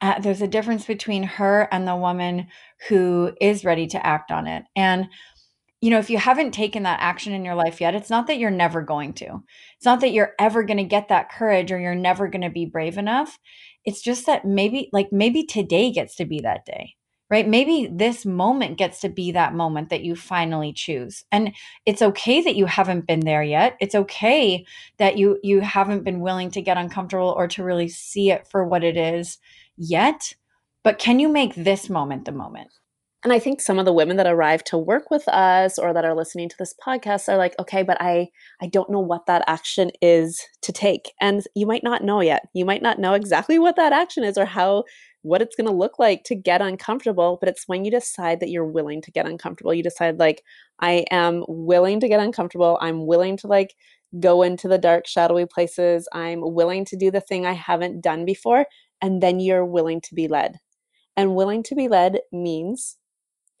Uh, 0.00 0.18
there's 0.18 0.42
a 0.42 0.48
difference 0.48 0.84
between 0.84 1.22
her 1.22 1.68
and 1.70 1.86
the 1.86 1.96
woman 1.96 2.48
who 2.88 3.32
is 3.40 3.64
ready 3.64 3.86
to 3.86 4.06
act 4.06 4.30
on 4.30 4.46
it. 4.46 4.64
And 4.74 5.08
you 5.82 5.90
know, 5.90 5.98
if 5.98 6.08
you 6.08 6.18
haven't 6.18 6.52
taken 6.52 6.84
that 6.84 7.00
action 7.00 7.32
in 7.32 7.44
your 7.44 7.54
life 7.54 7.80
yet, 7.80 7.94
it's 7.94 8.10
not 8.10 8.26
that 8.26 8.38
you're 8.38 8.50
never 8.50 8.80
going 8.80 9.12
to. 9.14 9.42
It's 9.76 9.84
not 9.84 10.00
that 10.00 10.12
you're 10.12 10.32
ever 10.38 10.62
going 10.62 10.78
to 10.78 10.84
get 10.84 11.08
that 11.08 11.30
courage 11.30 11.70
or 11.70 11.78
you're 11.78 11.94
never 11.94 12.28
going 12.28 12.42
to 12.42 12.50
be 12.50 12.64
brave 12.64 12.96
enough. 12.96 13.38
It's 13.84 14.00
just 14.00 14.26
that 14.26 14.44
maybe, 14.44 14.88
like, 14.92 15.12
maybe 15.12 15.44
today 15.44 15.92
gets 15.92 16.16
to 16.16 16.24
be 16.24 16.40
that 16.40 16.64
day, 16.64 16.94
right? 17.28 17.46
Maybe 17.48 17.88
this 17.90 18.24
moment 18.24 18.78
gets 18.78 19.00
to 19.00 19.08
be 19.08 19.32
that 19.32 19.54
moment 19.54 19.90
that 19.90 20.02
you 20.02 20.14
finally 20.14 20.72
choose. 20.72 21.24
And 21.32 21.52
it's 21.84 22.02
okay 22.02 22.40
that 22.42 22.56
you 22.56 22.66
haven't 22.66 23.06
been 23.06 23.20
there 23.20 23.42
yet. 23.42 23.76
It's 23.80 23.94
okay 23.94 24.64
that 24.98 25.18
you 25.18 25.38
you 25.42 25.60
haven't 25.60 26.04
been 26.04 26.20
willing 26.20 26.50
to 26.52 26.62
get 26.62 26.76
uncomfortable 26.78 27.34
or 27.36 27.48
to 27.48 27.64
really 27.64 27.88
see 27.88 28.30
it 28.30 28.46
for 28.48 28.64
what 28.64 28.84
it 28.84 28.96
is 28.96 29.38
yet. 29.76 30.34
But 30.82 30.98
can 30.98 31.18
you 31.18 31.28
make 31.28 31.54
this 31.54 31.90
moment 31.90 32.26
the 32.26 32.32
moment? 32.32 32.70
And 33.24 33.32
I 33.32 33.40
think 33.40 33.60
some 33.60 33.80
of 33.80 33.86
the 33.86 33.92
women 33.92 34.18
that 34.18 34.28
arrive 34.28 34.62
to 34.64 34.78
work 34.78 35.10
with 35.10 35.26
us 35.26 35.80
or 35.80 35.92
that 35.92 36.04
are 36.04 36.14
listening 36.14 36.48
to 36.48 36.56
this 36.60 36.72
podcast 36.74 37.28
are 37.28 37.36
like, 37.36 37.56
okay, 37.58 37.82
but 37.82 38.00
I 38.00 38.28
I 38.62 38.68
don't 38.68 38.88
know 38.88 39.00
what 39.00 39.26
that 39.26 39.42
action 39.48 39.90
is 40.00 40.40
to 40.62 40.72
take. 40.72 41.12
And 41.20 41.42
you 41.56 41.66
might 41.66 41.82
not 41.82 42.04
know 42.04 42.20
yet. 42.20 42.46
You 42.54 42.64
might 42.64 42.82
not 42.82 43.00
know 43.00 43.14
exactly 43.14 43.58
what 43.58 43.74
that 43.74 43.92
action 43.92 44.22
is 44.22 44.38
or 44.38 44.44
how 44.44 44.84
what 45.26 45.42
it's 45.42 45.56
going 45.56 45.66
to 45.66 45.74
look 45.74 45.98
like 45.98 46.22
to 46.22 46.36
get 46.36 46.62
uncomfortable, 46.62 47.36
but 47.40 47.48
it's 47.48 47.66
when 47.66 47.84
you 47.84 47.90
decide 47.90 48.38
that 48.38 48.48
you're 48.48 48.64
willing 48.64 49.02
to 49.02 49.10
get 49.10 49.26
uncomfortable. 49.26 49.74
You 49.74 49.82
decide 49.82 50.20
like 50.20 50.44
I 50.80 51.04
am 51.10 51.44
willing 51.48 51.98
to 52.00 52.08
get 52.08 52.20
uncomfortable. 52.20 52.78
I'm 52.80 53.06
willing 53.06 53.36
to 53.38 53.48
like 53.48 53.74
go 54.20 54.42
into 54.42 54.68
the 54.68 54.78
dark 54.78 55.06
shadowy 55.06 55.44
places. 55.44 56.08
I'm 56.12 56.40
willing 56.42 56.84
to 56.86 56.96
do 56.96 57.10
the 57.10 57.20
thing 57.20 57.44
I 57.44 57.54
haven't 57.54 58.02
done 58.02 58.24
before 58.24 58.66
and 59.02 59.20
then 59.20 59.40
you're 59.40 59.64
willing 59.64 60.00
to 60.02 60.14
be 60.14 60.28
led. 60.28 60.58
And 61.16 61.34
willing 61.34 61.64
to 61.64 61.74
be 61.74 61.88
led 61.88 62.20
means 62.30 62.96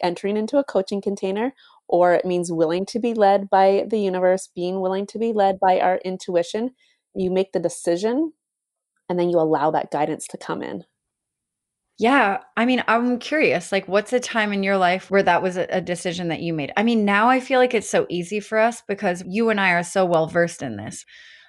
entering 0.00 0.36
into 0.36 0.58
a 0.58 0.64
coaching 0.64 1.02
container 1.02 1.52
or 1.88 2.14
it 2.14 2.24
means 2.24 2.52
willing 2.52 2.86
to 2.86 3.00
be 3.00 3.12
led 3.12 3.50
by 3.50 3.86
the 3.88 3.98
universe, 3.98 4.48
being 4.54 4.80
willing 4.80 5.06
to 5.08 5.18
be 5.18 5.32
led 5.32 5.58
by 5.58 5.80
our 5.80 5.96
intuition. 6.04 6.76
You 7.14 7.32
make 7.32 7.52
the 7.52 7.58
decision 7.58 8.34
and 9.08 9.18
then 9.18 9.30
you 9.30 9.38
allow 9.38 9.72
that 9.72 9.90
guidance 9.90 10.28
to 10.28 10.38
come 10.38 10.62
in. 10.62 10.84
Yeah. 11.98 12.38
I 12.56 12.66
mean, 12.66 12.84
I'm 12.88 13.18
curious, 13.18 13.72
like, 13.72 13.88
what's 13.88 14.12
a 14.12 14.20
time 14.20 14.52
in 14.52 14.62
your 14.62 14.76
life 14.76 15.10
where 15.10 15.22
that 15.22 15.42
was 15.42 15.56
a, 15.56 15.80
decision 15.80 16.28
that 16.28 16.42
you 16.42 16.52
made? 16.52 16.70
I 16.76 16.82
mean, 16.82 17.06
now 17.06 17.28
I 17.30 17.40
feel 17.40 17.58
like 17.58 17.72
it's 17.72 17.88
so 17.88 18.06
easy 18.10 18.38
for 18.38 18.58
us 18.58 18.82
because 18.86 19.24
you 19.26 19.48
and 19.48 19.58
I 19.58 19.70
are 19.70 19.82
so 19.82 20.04
well 20.04 20.26
versed 20.26 20.62
in 20.62 20.76
this. 20.76 21.06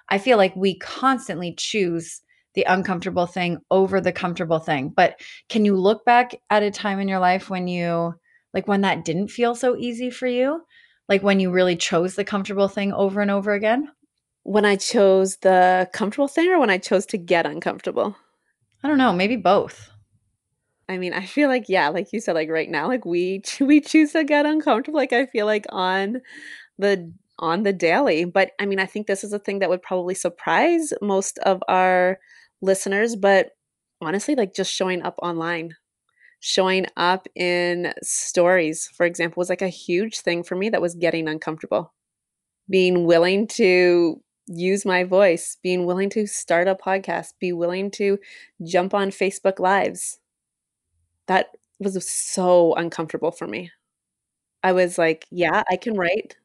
I 0.10 0.20
feel 0.20 0.38
like 0.38 0.56
we 0.56 0.78
constantly 0.80 1.54
choose 1.58 2.22
the 2.56 2.64
uncomfortable 2.64 3.26
thing 3.26 3.60
over 3.72 4.00
the 4.00 4.14
comfortable 4.14 4.60
thing. 4.60 4.94
But 4.96 5.20
can 5.50 5.66
you 5.66 5.76
look 5.76 6.06
back 6.06 6.34
at 6.50 6.64
a 6.64 6.72
time 6.72 7.02
in 7.02 7.10
your 7.10 7.20
life 7.20 7.50
when 7.50 7.68
you, 7.68 8.14
like, 8.54 8.70
when 8.70 8.82
that 8.82 9.04
didn't 9.04 9.28
feel 9.28 9.54
so 9.54 9.76
easy 9.76 10.10
for 10.10 10.28
you? 10.28 10.62
Like, 11.10 11.24
when 11.24 11.42
you 11.42 11.52
really 11.52 11.76
chose 11.76 12.16
the 12.16 12.24
comfortable 12.24 12.70
thing 12.70 12.94
over 12.94 13.20
and 13.20 13.30
over 13.30 13.52
again? 13.52 13.90
When 14.44 14.64
I 14.64 14.78
chose 14.78 15.38
the 15.38 15.90
comfortable 15.92 16.30
thing 16.30 16.48
or 16.50 16.60
when 16.60 16.70
I 16.70 16.78
chose 16.78 17.06
to 17.08 17.18
get 17.18 17.46
uncomfortable? 17.46 18.16
I 18.82 18.88
don't 18.88 18.98
know, 18.98 19.12
maybe 19.12 19.36
both. 19.36 19.90
I 20.90 20.98
mean, 20.98 21.14
I 21.14 21.26
feel 21.26 21.50
like 21.50 21.66
yeah, 21.68 21.90
like 21.90 22.14
you 22.14 22.22
said, 22.22 22.36
like 22.36 22.50
right 22.50 22.70
now, 22.70 22.88
like 22.88 23.06
we 23.06 23.42
we 23.60 23.82
choose 23.82 24.14
to 24.14 24.24
get 24.24 24.46
uncomfortable. 24.46 24.98
Like 24.98 25.14
I 25.14 25.26
feel 25.26 25.46
like 25.46 25.66
on 25.70 26.22
the 26.80 27.12
on 27.40 27.64
the 27.64 27.74
daily. 27.74 28.26
But 28.26 28.52
I 28.60 28.66
mean, 28.66 28.80
I 28.80 28.86
think 28.86 29.08
this 29.08 29.24
is 29.24 29.34
a 29.34 29.40
thing 29.40 29.60
that 29.60 29.70
would 29.70 29.82
probably 29.82 30.16
surprise 30.16 30.94
most 31.02 31.40
of 31.40 31.62
our 31.68 32.20
listeners. 32.62 33.16
But 33.16 33.52
honestly, 34.02 34.36
like 34.36 34.54
just 34.56 34.74
showing 34.74 35.04
up 35.04 35.16
online, 35.22 35.76
showing 36.40 36.86
up 36.98 37.28
in 37.36 37.94
stories, 38.04 38.90
for 38.96 39.06
example, 39.06 39.42
was 39.42 39.50
like 39.50 39.62
a 39.62 39.70
huge 39.70 40.20
thing 40.22 40.44
for 40.44 40.56
me 40.56 40.70
that 40.70 40.82
was 40.82 40.96
getting 40.96 41.28
uncomfortable. 41.28 41.94
Being 42.70 43.06
willing 43.06 43.48
to 43.50 44.22
use 44.48 44.86
my 44.86 45.04
voice, 45.04 45.58
being 45.64 45.86
willing 45.86 46.10
to 46.12 46.28
start 46.28 46.68
a 46.68 46.76
podcast, 46.76 47.30
be 47.40 47.54
willing 47.54 47.92
to 47.92 48.18
jump 48.66 48.94
on 48.94 49.10
Facebook 49.10 49.60
Lives. 49.60 50.20
That 51.28 51.48
was 51.80 52.10
so 52.10 52.74
uncomfortable 52.76 53.32
for 53.32 53.48
me. 53.48 53.72
I 54.64 54.74
was 54.74 54.98
like, 54.98 55.26
yeah, 55.32 55.64
I 55.72 55.78
can 55.78 55.96
write. 55.96 56.38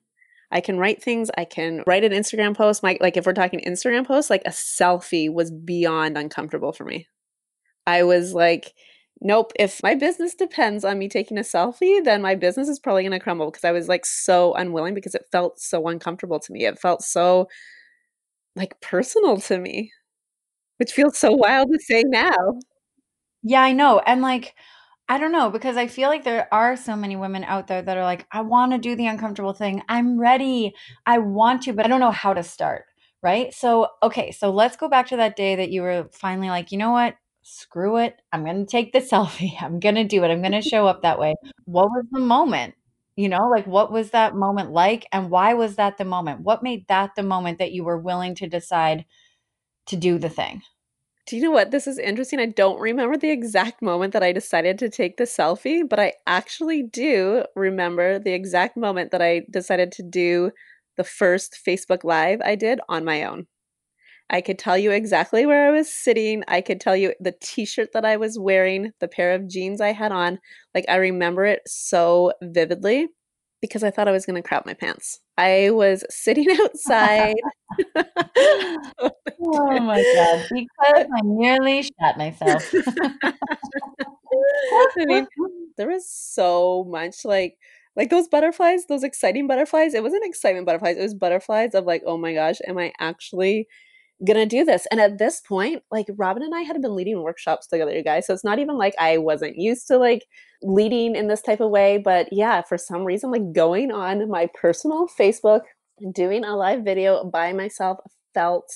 I 0.52 0.60
can 0.60 0.78
write 0.78 1.02
things. 1.02 1.30
I 1.38 1.44
can 1.46 1.84
write 1.86 2.04
an 2.04 2.12
Instagram 2.12 2.56
post. 2.56 2.82
My 2.82 2.98
like 3.00 3.16
if 3.16 3.26
we're 3.26 3.32
talking 3.34 3.60
Instagram 3.66 4.06
post, 4.06 4.30
like 4.30 4.42
a 4.46 4.50
selfie 4.50 5.32
was 5.32 5.50
beyond 5.50 6.18
uncomfortable 6.18 6.72
for 6.72 6.84
me. 6.84 7.08
I 7.86 8.04
was 8.04 8.34
like, 8.34 8.74
nope, 9.20 9.52
if 9.58 9.82
my 9.82 9.94
business 9.94 10.34
depends 10.34 10.84
on 10.84 10.98
me 10.98 11.08
taking 11.08 11.38
a 11.38 11.42
selfie, 11.42 12.04
then 12.04 12.22
my 12.22 12.34
business 12.34 12.68
is 12.68 12.78
probably 12.80 13.02
going 13.02 13.12
to 13.12 13.20
crumble 13.20 13.50
because 13.50 13.64
I 13.64 13.72
was 13.72 13.88
like 13.88 14.06
so 14.06 14.54
unwilling 14.54 14.94
because 14.94 15.14
it 15.14 15.26
felt 15.32 15.60
so 15.60 15.88
uncomfortable 15.88 16.40
to 16.40 16.52
me. 16.52 16.66
It 16.66 16.78
felt 16.80 17.02
so 17.02 17.48
like 18.56 18.80
personal 18.80 19.38
to 19.38 19.58
me, 19.58 19.92
which 20.78 20.92
feels 20.92 21.18
so 21.18 21.32
wild 21.32 21.70
to 21.72 21.78
say 21.80 22.04
now. 22.06 22.60
Yeah, 23.42 23.62
I 23.62 23.72
know. 23.72 23.98
And 24.00 24.22
like 24.22 24.54
I 25.08 25.18
don't 25.18 25.32
know 25.32 25.50
because 25.50 25.76
I 25.76 25.88
feel 25.88 26.08
like 26.08 26.24
there 26.24 26.48
are 26.54 26.76
so 26.76 26.96
many 26.96 27.16
women 27.16 27.44
out 27.44 27.66
there 27.66 27.82
that 27.82 27.96
are 27.98 28.04
like, 28.04 28.26
I 28.32 28.40
want 28.42 28.72
to 28.72 28.78
do 28.78 28.96
the 28.96 29.06
uncomfortable 29.08 29.52
thing. 29.52 29.82
I'm 29.88 30.18
ready. 30.18 30.74
I 31.06 31.18
want 31.18 31.62
to, 31.64 31.74
but 31.74 31.84
I 31.84 31.88
don't 31.88 32.00
know 32.00 32.10
how 32.12 32.32
to 32.34 32.42
start. 32.42 32.86
Right. 33.22 33.52
So, 33.54 33.88
okay. 34.02 34.32
So 34.32 34.50
let's 34.50 34.76
go 34.76 34.88
back 34.88 35.08
to 35.08 35.16
that 35.18 35.36
day 35.36 35.56
that 35.56 35.70
you 35.70 35.82
were 35.82 36.08
finally 36.12 36.48
like, 36.50 36.72
you 36.72 36.78
know 36.78 36.92
what? 36.92 37.16
Screw 37.42 37.98
it. 37.98 38.16
I'm 38.32 38.44
going 38.44 38.64
to 38.64 38.70
take 38.70 38.92
the 38.92 39.00
selfie. 39.12 39.60
I'm 39.62 39.80
going 39.80 39.96
to 39.96 40.04
do 40.04 40.24
it. 40.24 40.30
I'm 40.30 40.40
going 40.42 40.52
to 40.60 40.62
show 40.62 40.86
up 40.86 41.02
that 41.02 41.18
way. 41.18 41.34
What 41.66 41.86
was 41.90 42.06
the 42.12 42.20
moment? 42.20 42.74
You 43.16 43.28
know, 43.28 43.48
like 43.50 43.66
what 43.66 43.92
was 43.92 44.10
that 44.10 44.34
moment 44.36 44.72
like? 44.72 45.06
And 45.12 45.30
why 45.30 45.54
was 45.54 45.76
that 45.76 45.98
the 45.98 46.04
moment? 46.06 46.40
What 46.40 46.62
made 46.62 46.86
that 46.88 47.10
the 47.16 47.22
moment 47.22 47.58
that 47.58 47.72
you 47.72 47.84
were 47.84 47.98
willing 47.98 48.34
to 48.36 48.48
decide 48.48 49.04
to 49.86 49.96
do 49.96 50.18
the 50.18 50.30
thing? 50.30 50.62
Do 51.26 51.36
you 51.36 51.42
know 51.42 51.50
what? 51.52 51.70
This 51.70 51.86
is 51.86 51.98
interesting. 51.98 52.40
I 52.40 52.46
don't 52.46 52.80
remember 52.80 53.16
the 53.16 53.30
exact 53.30 53.80
moment 53.80 54.12
that 54.12 54.24
I 54.24 54.32
decided 54.32 54.78
to 54.78 54.88
take 54.88 55.16
the 55.16 55.24
selfie, 55.24 55.88
but 55.88 56.00
I 56.00 56.14
actually 56.26 56.82
do 56.82 57.44
remember 57.54 58.18
the 58.18 58.32
exact 58.32 58.76
moment 58.76 59.12
that 59.12 59.22
I 59.22 59.42
decided 59.50 59.92
to 59.92 60.02
do 60.02 60.50
the 60.96 61.04
first 61.04 61.58
Facebook 61.66 62.02
Live 62.02 62.40
I 62.44 62.56
did 62.56 62.80
on 62.88 63.04
my 63.04 63.24
own. 63.24 63.46
I 64.30 64.40
could 64.40 64.58
tell 64.58 64.78
you 64.78 64.90
exactly 64.92 65.46
where 65.46 65.68
I 65.68 65.70
was 65.70 65.92
sitting. 65.92 66.42
I 66.48 66.60
could 66.60 66.80
tell 66.80 66.96
you 66.96 67.14
the 67.20 67.34
t 67.40 67.66
shirt 67.66 67.92
that 67.92 68.04
I 68.04 68.16
was 68.16 68.38
wearing, 68.38 68.92
the 69.00 69.08
pair 69.08 69.34
of 69.34 69.48
jeans 69.48 69.80
I 69.80 69.92
had 69.92 70.12
on. 70.12 70.40
Like, 70.74 70.86
I 70.88 70.96
remember 70.96 71.44
it 71.44 71.62
so 71.66 72.32
vividly 72.42 73.08
because 73.62 73.82
I 73.82 73.90
thought 73.90 74.08
I 74.08 74.12
was 74.12 74.26
going 74.26 74.36
to 74.36 74.46
crap 74.46 74.66
my 74.66 74.74
pants. 74.74 75.20
I 75.38 75.70
was 75.70 76.04
sitting 76.10 76.48
outside. 76.60 77.36
oh 77.96 79.80
my 79.80 80.02
god! 80.14 80.44
Because 80.52 81.06
I 81.14 81.20
nearly 81.22 81.82
shot 81.82 82.18
myself. 82.18 82.74
I 84.34 85.04
mean, 85.06 85.26
there 85.78 85.88
was 85.88 86.10
so 86.10 86.84
much 86.88 87.24
like 87.24 87.56
like 87.96 88.10
those 88.10 88.28
butterflies, 88.28 88.86
those 88.86 89.04
exciting 89.04 89.46
butterflies. 89.46 89.94
It 89.94 90.02
wasn't 90.02 90.26
excitement 90.26 90.66
butterflies. 90.66 90.96
It 90.98 91.02
was 91.02 91.14
butterflies 91.14 91.74
of 91.74 91.84
like, 91.84 92.02
oh 92.04 92.18
my 92.18 92.34
gosh, 92.34 92.58
am 92.66 92.76
I 92.78 92.92
actually 92.98 93.68
gonna 94.26 94.46
do 94.46 94.64
this? 94.64 94.86
And 94.90 95.00
at 95.00 95.18
this 95.18 95.40
point, 95.40 95.82
like 95.90 96.06
Robin 96.16 96.42
and 96.42 96.54
I 96.54 96.62
had 96.62 96.80
been 96.80 96.94
leading 96.94 97.22
workshops 97.22 97.66
together, 97.66 97.92
you 97.92 98.04
guys. 98.04 98.26
So 98.26 98.34
it's 98.34 98.44
not 98.44 98.58
even 98.58 98.76
like 98.76 98.94
I 98.98 99.18
wasn't 99.18 99.56
used 99.56 99.86
to 99.88 99.98
like 99.98 100.24
leading 100.62 101.16
in 101.16 101.28
this 101.28 101.42
type 101.42 101.60
of 101.60 101.70
way. 101.70 101.98
But 101.98 102.28
yeah, 102.32 102.62
for 102.62 102.78
some 102.78 103.04
reason, 103.04 103.30
like 103.30 103.52
going 103.52 103.90
on 103.90 104.28
my 104.28 104.48
personal 104.54 105.08
Facebook, 105.08 105.62
doing 106.12 106.44
a 106.44 106.56
live 106.56 106.84
video 106.84 107.24
by 107.24 107.52
myself 107.52 107.98
felt 108.34 108.72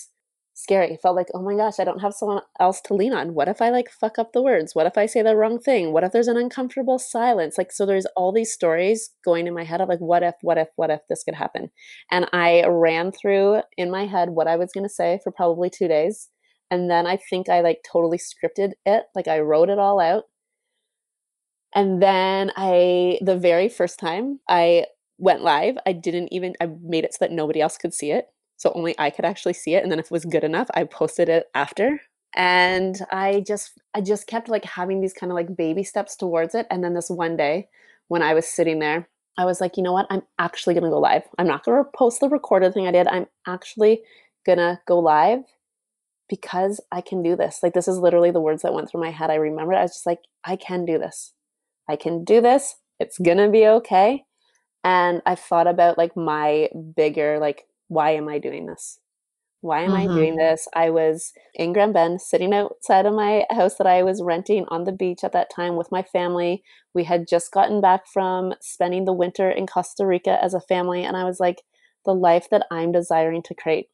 scary. 0.57 0.95
It 0.95 1.01
felt 1.03 1.17
like, 1.17 1.29
oh 1.35 1.43
my 1.43 1.55
gosh, 1.55 1.79
I 1.79 1.85
don't 1.85 2.01
have 2.01 2.15
someone 2.15 2.41
else 2.59 2.81
to 2.83 2.95
lean 2.95 3.13
on. 3.13 3.35
What 3.35 3.47
if 3.47 3.61
I 3.61 3.69
like 3.69 3.91
fuck 3.91 4.19
up 4.19 4.33
the 4.33 4.43
words? 4.43 4.75
What 4.75 4.87
if 4.87 4.97
I 4.97 5.05
say 5.05 5.21
the 5.21 5.37
wrong 5.37 5.59
thing? 5.61 5.93
What 5.93 6.03
if 6.03 6.13
there's 6.13 6.29
an 6.29 6.39
uncomfortable 6.39 6.99
silence? 6.99 7.59
Like, 7.59 7.71
so 7.71 7.85
there's 7.85 8.07
all 8.17 8.33
these 8.33 8.53
stories 8.53 9.11
going 9.23 9.47
in 9.47 9.55
my 9.55 9.65
head 9.65 9.83
of 9.83 9.89
like, 9.91 9.99
what 9.99 10.23
if, 10.23 10.35
what 10.41 10.57
if, 10.57 10.69
what 10.77 10.91
if 10.91 11.01
this 11.11 11.23
could 11.25 11.35
happen? 11.35 11.71
And 12.11 12.27
I 12.33 12.65
ran 12.67 13.13
through 13.13 13.61
in 13.77 13.91
my 13.91 14.07
head 14.07 14.31
what 14.31 14.49
I 14.49 14.57
was 14.57 14.73
going 14.73 14.85
to 14.85 14.93
say 14.93 15.21
for 15.23 15.31
probably 15.31 15.69
two 15.69 15.89
days. 15.89 16.31
And 16.71 16.91
then 16.91 17.07
I 17.07 17.19
think 17.19 17.51
I 17.51 17.61
like 17.61 17.85
totally 17.91 18.19
scripted 18.19 18.73
it. 18.87 19.05
Like, 19.15 19.29
I 19.29 19.41
wrote 19.41 19.69
it 19.69 19.79
all 19.79 20.01
out. 20.01 20.25
And 21.75 22.03
then 22.03 22.51
I, 22.57 23.19
the 23.21 23.37
very 23.37 23.69
first 23.69 23.99
time 23.99 24.41
I 24.49 24.87
went 25.19 25.43
live, 25.43 25.77
I 25.87 25.93
didn't 25.93 26.33
even, 26.33 26.55
I 26.63 26.69
made 26.83 27.05
it 27.05 27.13
so 27.13 27.19
that 27.21 27.31
nobody 27.33 27.61
else 27.61 27.77
could 27.77 27.93
see 27.93 28.11
it. 28.11 28.27
So 28.57 28.73
only 28.75 28.95
I 28.99 29.11
could 29.11 29.25
actually 29.25 29.53
see 29.53 29.75
it. 29.75 29.83
And 29.83 29.93
then 29.93 29.99
if 29.99 30.07
it 30.07 30.11
was 30.11 30.25
good 30.25 30.45
enough, 30.45 30.69
I 30.75 30.85
posted 30.85 31.29
it 31.29 31.47
after. 31.55 32.01
And 32.35 32.99
I 33.11 33.45
just, 33.47 33.73
I 33.95 34.01
just 34.01 34.27
kept 34.27 34.49
like 34.49 34.65
having 34.65 35.01
these 35.01 35.13
kind 35.13 35.31
of 35.31 35.37
like 35.37 35.57
baby 35.57 35.83
steps 35.85 36.17
towards 36.17 36.55
it. 36.55 36.67
And 36.71 36.83
then 36.83 36.95
this 36.95 37.09
one 37.09 37.37
day 37.37 37.69
when 38.09 38.23
I 38.23 38.35
was 38.35 38.47
sitting 38.47 38.79
there, 38.79 39.09
I 39.39 39.45
was 39.45 39.61
like, 39.61 39.77
you 39.77 39.83
know 39.83 39.93
what? 39.93 40.07
I'm 40.11 40.23
actually 40.39 40.75
to 40.85 40.91
go 40.91 40.99
live. 40.99 41.23
I'm 41.39 41.47
not 41.47 41.65
to 41.65 41.85
post 41.95 42.21
the 42.21 42.29
recorded 42.29 42.73
thing 42.73 42.87
I 42.87 42.93
did. 42.93 43.07
I'm 43.07 43.27
actually 43.47 44.03
to 44.59 44.81
go 44.87 44.99
live 44.99 45.41
because 46.29 46.81
I 46.91 47.01
can 47.01 47.23
do 47.23 47.37
this. 47.37 47.61
Like, 47.63 47.75
this 47.75 47.89
is 47.89 47.99
literally 47.99 48.31
the 48.31 48.41
words 48.41 48.63
that 48.63 48.73
went 48.73 48.91
through 48.91 49.03
my 49.03 49.11
head. 49.11 49.31
I 49.31 49.35
remember 49.35 49.75
I 49.75 49.83
was 49.83 49.93
just 49.93 50.07
like, 50.07 50.21
I 50.45 50.57
can 50.57 50.85
do 50.85 50.99
this. 50.99 51.33
I 51.89 51.97
can 51.97 52.25
do 52.25 52.41
this. 52.41 52.77
It's 52.99 53.19
to 53.19 53.49
be 53.51 53.67
okay. 53.67 54.25
And 54.83 55.21
I 55.27 55.35
thought 55.35 55.67
about 55.67 55.99
like 55.99 56.17
my 56.17 56.69
bigger, 56.97 57.39
like, 57.39 57.65
why 57.89 58.11
am 58.13 58.29
I 58.29 58.39
doing 58.39 58.67
this? 58.67 58.99
Why 59.61 59.83
am 59.83 59.91
mm-hmm. 59.91 60.13
I 60.13 60.15
doing 60.15 60.37
this? 60.37 60.69
I 60.75 60.91
was 60.91 61.33
in 61.55 61.73
Grand 61.73 61.95
Bend 61.95 62.21
sitting 62.21 62.53
outside 62.53 63.07
of 63.07 63.15
my 63.15 63.47
house 63.51 63.77
that 63.77 63.87
I 63.87 64.03
was 64.03 64.23
renting 64.23 64.65
on 64.69 64.85
the 64.85 64.93
beach 64.93 65.25
at 65.25 65.33
that 65.33 65.51
time 65.55 65.77
with 65.77 65.91
my 65.91 66.03
family. 66.03 66.63
We 66.95 67.05
had 67.05 67.27
just 67.29 67.53
gotten 67.53 67.81
back 67.81 68.03
from 68.13 68.55
spending 68.61 69.07
the 69.07 69.13
winter 69.13 69.51
in 69.51 69.67
Costa 69.67 70.07
Rica 70.07 70.43
as 70.43 70.55
a 70.55 70.61
family. 70.61 71.05
And 71.05 71.17
I 71.17 71.25
was 71.25 71.41
like, 71.41 71.63
the 72.05 72.15
life 72.15 72.49
that 72.51 72.67
I'm 72.71 72.93
desiring 72.93 73.43
to 73.43 73.55
create, 73.55 73.89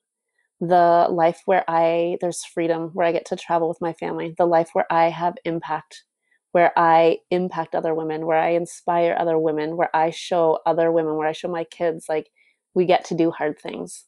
the 0.61 1.07
life 1.11 1.41
where 1.47 1.65
I, 1.67 2.19
there's 2.21 2.45
freedom, 2.45 2.91
where 2.93 3.07
I 3.07 3.13
get 3.13 3.25
to 3.27 3.37
travel 3.37 3.69
with 3.69 3.81
my 3.81 3.95
family, 3.95 4.35
the 4.37 4.47
life 4.47 4.71
where 4.75 4.87
I 4.93 5.09
have 5.09 5.35
impact, 5.45 6.05
where 6.51 6.73
I 6.77 7.19
impact 7.31 7.75
other 7.75 7.95
women, 7.95 8.27
where 8.27 8.37
I 8.37 8.51
inspire 8.51 9.17
other 9.19 9.39
women, 9.39 9.77
where 9.79 9.95
I 9.97 10.11
show 10.11 10.59
other 10.67 10.93
women, 10.93 11.17
where 11.17 11.29
I 11.29 11.33
show 11.33 11.49
my 11.49 11.65
kids, 11.65 12.07
like, 12.09 12.29
we 12.75 12.87
get 12.87 13.05
to 13.07 13.15
do 13.15 13.31
hard 13.31 13.59
things. 13.59 14.05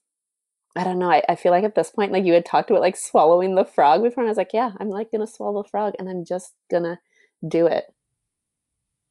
I 0.77 0.85
don't 0.85 0.99
know. 0.99 1.11
I, 1.11 1.23
I 1.29 1.35
feel 1.37 1.53
like 1.53 1.65
at 1.65 1.75
this 1.75 1.91
point, 1.91 2.13
like 2.13 2.25
you 2.25 2.33
had 2.33 2.45
talked 2.45 2.71
about 2.71 2.83
like 2.83 2.97
swallowing 2.97 3.55
the 3.55 3.65
frog 3.65 4.03
before, 4.03 4.23
and 4.23 4.29
I 4.29 4.31
was 4.31 4.39
like, 4.39 4.53
yeah, 4.53 4.73
I'm 4.79 4.91
like 4.91 5.13
gonna 5.13 5.27
swallow 5.27 5.63
the 5.63 5.69
frog 5.69 5.95
and 5.99 6.09
I'm 6.09 6.25
just 6.25 6.53
gonna 6.71 6.99
do 7.47 7.67
it. 7.67 7.85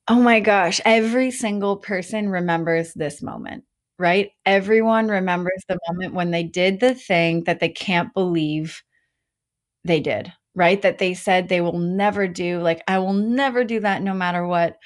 Oh 0.08 0.22
my 0.22 0.40
gosh. 0.42 0.82
Every 0.84 1.32
single 1.32 1.78
person 1.78 2.28
remembers 2.30 2.94
this 2.94 3.22
moment, 3.22 3.64
right? 3.98 4.32
Everyone 4.46 5.08
remembers 5.08 5.64
the 5.70 5.80
moment 5.90 6.14
when 6.14 6.32
they 6.32 6.44
did 6.44 6.82
the 6.82 6.94
thing 6.94 7.46
that 7.46 7.62
they 7.62 7.70
can't 7.70 8.14
believe 8.14 8.84
they 9.86 10.02
did, 10.02 10.34
right? 10.56 10.82
That 10.82 10.98
they 10.98 11.14
said 11.14 11.48
they 11.48 11.62
will 11.62 11.80
never 11.80 12.28
do. 12.28 12.60
Like, 12.60 12.84
I 12.88 13.00
will 13.00 13.14
never 13.14 13.64
do 13.64 13.80
that 13.80 14.02
no 14.02 14.14
matter 14.14 14.46
what 14.46 14.78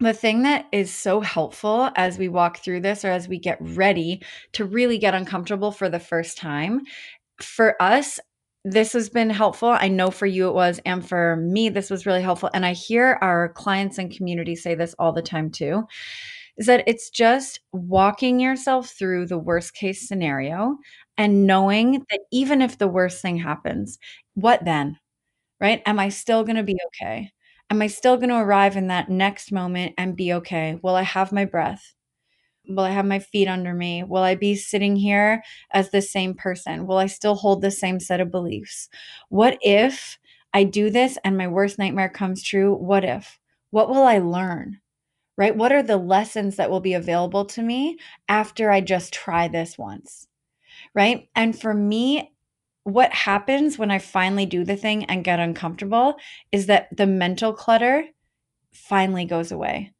the 0.00 0.12
thing 0.14 0.42
that 0.42 0.66
is 0.72 0.92
so 0.92 1.20
helpful 1.20 1.90
as 1.96 2.18
we 2.18 2.28
walk 2.28 2.58
through 2.58 2.80
this 2.80 3.04
or 3.04 3.08
as 3.10 3.28
we 3.28 3.38
get 3.38 3.58
ready 3.60 4.22
to 4.52 4.64
really 4.64 4.98
get 4.98 5.14
uncomfortable 5.14 5.72
for 5.72 5.88
the 5.88 5.98
first 6.00 6.38
time 6.38 6.82
for 7.42 7.80
us 7.82 8.20
this 8.64 8.92
has 8.92 9.08
been 9.10 9.30
helpful 9.30 9.70
i 9.70 9.88
know 9.88 10.10
for 10.10 10.26
you 10.26 10.48
it 10.48 10.54
was 10.54 10.80
and 10.86 11.08
for 11.08 11.36
me 11.36 11.68
this 11.68 11.90
was 11.90 12.06
really 12.06 12.22
helpful 12.22 12.50
and 12.54 12.66
i 12.66 12.72
hear 12.72 13.18
our 13.22 13.50
clients 13.50 13.98
and 13.98 14.14
community 14.16 14.54
say 14.56 14.74
this 14.74 14.94
all 14.98 15.12
the 15.12 15.22
time 15.22 15.50
too 15.50 15.84
is 16.56 16.66
that 16.66 16.84
it's 16.86 17.10
just 17.10 17.60
walking 17.72 18.40
yourself 18.40 18.90
through 18.90 19.26
the 19.26 19.38
worst 19.38 19.74
case 19.74 20.06
scenario 20.08 20.76
and 21.16 21.46
knowing 21.46 22.04
that 22.10 22.20
even 22.32 22.62
if 22.62 22.78
the 22.78 22.88
worst 22.88 23.22
thing 23.22 23.36
happens, 23.38 23.98
what 24.34 24.64
then? 24.64 24.98
Right? 25.60 25.82
Am 25.86 25.98
I 26.00 26.10
still 26.10 26.44
going 26.44 26.56
to 26.56 26.62
be 26.64 26.78
okay? 26.88 27.30
Am 27.70 27.82
I 27.82 27.86
still 27.86 28.16
going 28.16 28.30
to 28.30 28.36
arrive 28.36 28.76
in 28.76 28.86
that 28.86 29.10
next 29.10 29.52
moment 29.52 29.94
and 29.98 30.16
be 30.16 30.32
okay? 30.32 30.78
Will 30.82 30.94
I 30.94 31.02
have 31.02 31.32
my 31.32 31.44
breath? 31.44 31.94
Will 32.66 32.84
I 32.84 32.90
have 32.90 33.04
my 33.04 33.18
feet 33.18 33.48
under 33.48 33.74
me? 33.74 34.02
Will 34.04 34.22
I 34.22 34.34
be 34.34 34.54
sitting 34.54 34.96
here 34.96 35.42
as 35.70 35.90
the 35.90 36.02
same 36.02 36.34
person? 36.34 36.86
Will 36.86 36.98
I 36.98 37.06
still 37.06 37.34
hold 37.34 37.60
the 37.60 37.70
same 37.70 38.00
set 38.00 38.20
of 38.20 38.30
beliefs? 38.30 38.88
What 39.28 39.58
if 39.60 40.18
I 40.54 40.64
do 40.64 40.90
this 40.90 41.18
and 41.24 41.36
my 41.36 41.48
worst 41.48 41.78
nightmare 41.78 42.08
comes 42.08 42.42
true? 42.42 42.74
What 42.74 43.04
if? 43.04 43.38
What 43.70 43.90
will 43.90 44.02
I 44.02 44.18
learn? 44.18 44.80
Right? 45.36 45.54
What 45.54 45.72
are 45.72 45.82
the 45.82 45.96
lessons 45.96 46.56
that 46.56 46.70
will 46.70 46.80
be 46.80 46.94
available 46.94 47.44
to 47.46 47.62
me 47.62 47.98
after 48.28 48.70
I 48.70 48.80
just 48.80 49.12
try 49.12 49.48
this 49.48 49.78
once? 49.78 50.26
Right? 50.94 51.28
And 51.36 51.58
for 51.58 51.72
me, 51.72 52.32
what 52.92 53.12
happens 53.12 53.78
when 53.78 53.90
I 53.90 53.98
finally 53.98 54.46
do 54.46 54.64
the 54.64 54.76
thing 54.76 55.04
and 55.04 55.24
get 55.24 55.40
uncomfortable 55.40 56.16
is 56.52 56.66
that 56.66 56.88
the 56.96 57.06
mental 57.06 57.52
clutter 57.52 58.04
finally 58.72 59.24
goes 59.24 59.52
away 59.52 59.92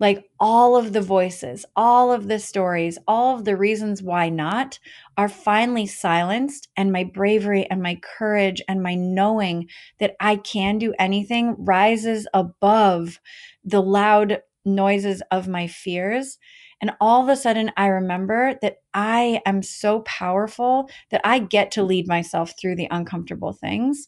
like 0.00 0.24
all 0.40 0.76
of 0.76 0.92
the 0.92 1.00
voices, 1.00 1.64
all 1.76 2.12
of 2.12 2.26
the 2.28 2.38
stories, 2.38 2.98
all 3.06 3.36
of 3.36 3.44
the 3.44 3.56
reasons 3.56 4.02
why 4.02 4.28
not 4.28 4.78
are 5.16 5.28
finally 5.28 5.86
silenced. 5.86 6.68
And 6.76 6.92
my 6.92 7.04
bravery 7.04 7.66
and 7.70 7.80
my 7.80 8.00
courage 8.18 8.60
and 8.68 8.82
my 8.82 8.94
knowing 8.96 9.68
that 10.00 10.16
I 10.18 10.36
can 10.36 10.78
do 10.78 10.92
anything 10.98 11.54
rises 11.58 12.26
above 12.34 13.20
the 13.64 13.80
loud 13.80 14.42
noises 14.64 15.22
of 15.30 15.46
my 15.46 15.68
fears. 15.68 16.38
And 16.80 16.92
all 17.00 17.22
of 17.22 17.28
a 17.28 17.36
sudden, 17.36 17.70
I 17.76 17.86
remember 17.86 18.58
that 18.62 18.78
I 18.94 19.42
am 19.44 19.62
so 19.62 20.00
powerful 20.00 20.88
that 21.10 21.20
I 21.24 21.40
get 21.40 21.72
to 21.72 21.82
lead 21.82 22.06
myself 22.08 22.54
through 22.58 22.76
the 22.76 22.88
uncomfortable 22.90 23.52
things 23.52 24.06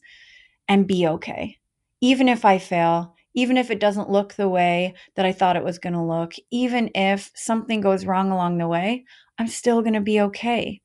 and 0.67 0.87
be 0.87 1.07
okay. 1.07 1.57
Even 2.01 2.29
if 2.29 2.45
I 2.45 2.57
fail, 2.57 3.15
even 3.35 3.57
if 3.57 3.69
it 3.69 3.79
doesn't 3.79 4.09
look 4.09 4.33
the 4.33 4.49
way 4.49 4.95
that 5.15 5.25
I 5.25 5.31
thought 5.31 5.57
it 5.57 5.63
was 5.63 5.77
going 5.77 5.93
to 5.93 6.01
look, 6.01 6.33
even 6.51 6.89
if 6.95 7.31
something 7.35 7.81
goes 7.81 8.05
wrong 8.05 8.31
along 8.31 8.57
the 8.57 8.67
way, 8.67 9.05
I'm 9.37 9.47
still 9.47 9.81
going 9.81 9.93
to 9.93 10.01
be 10.01 10.21
okay. 10.21 10.81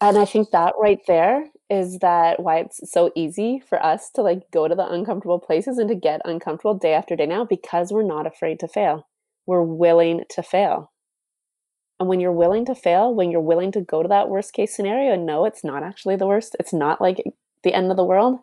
And 0.00 0.18
I 0.18 0.24
think 0.24 0.50
that 0.50 0.74
right 0.78 1.00
there 1.06 1.46
is 1.70 1.98
that 2.00 2.42
why 2.42 2.58
it's 2.58 2.80
so 2.92 3.10
easy 3.14 3.62
for 3.66 3.82
us 3.82 4.10
to 4.16 4.22
like 4.22 4.42
go 4.52 4.68
to 4.68 4.74
the 4.74 4.86
uncomfortable 4.86 5.38
places 5.38 5.78
and 5.78 5.88
to 5.88 5.94
get 5.94 6.20
uncomfortable 6.24 6.74
day 6.74 6.92
after 6.92 7.16
day 7.16 7.26
now 7.26 7.44
because 7.44 7.90
we're 7.90 8.02
not 8.02 8.26
afraid 8.26 8.60
to 8.60 8.68
fail. 8.68 9.08
We're 9.46 9.62
willing 9.62 10.24
to 10.30 10.42
fail. 10.42 10.92
And 12.04 12.08
when 12.10 12.20
you're 12.20 12.32
willing 12.32 12.66
to 12.66 12.74
fail, 12.74 13.14
when 13.14 13.30
you're 13.30 13.40
willing 13.40 13.72
to 13.72 13.80
go 13.80 14.02
to 14.02 14.08
that 14.10 14.28
worst 14.28 14.52
case 14.52 14.76
scenario 14.76 15.14
and 15.14 15.24
know 15.24 15.46
it's 15.46 15.64
not 15.64 15.82
actually 15.82 16.16
the 16.16 16.26
worst, 16.26 16.54
it's 16.60 16.74
not 16.74 17.00
like 17.00 17.24
the 17.62 17.72
end 17.72 17.90
of 17.90 17.96
the 17.96 18.04
world, 18.04 18.40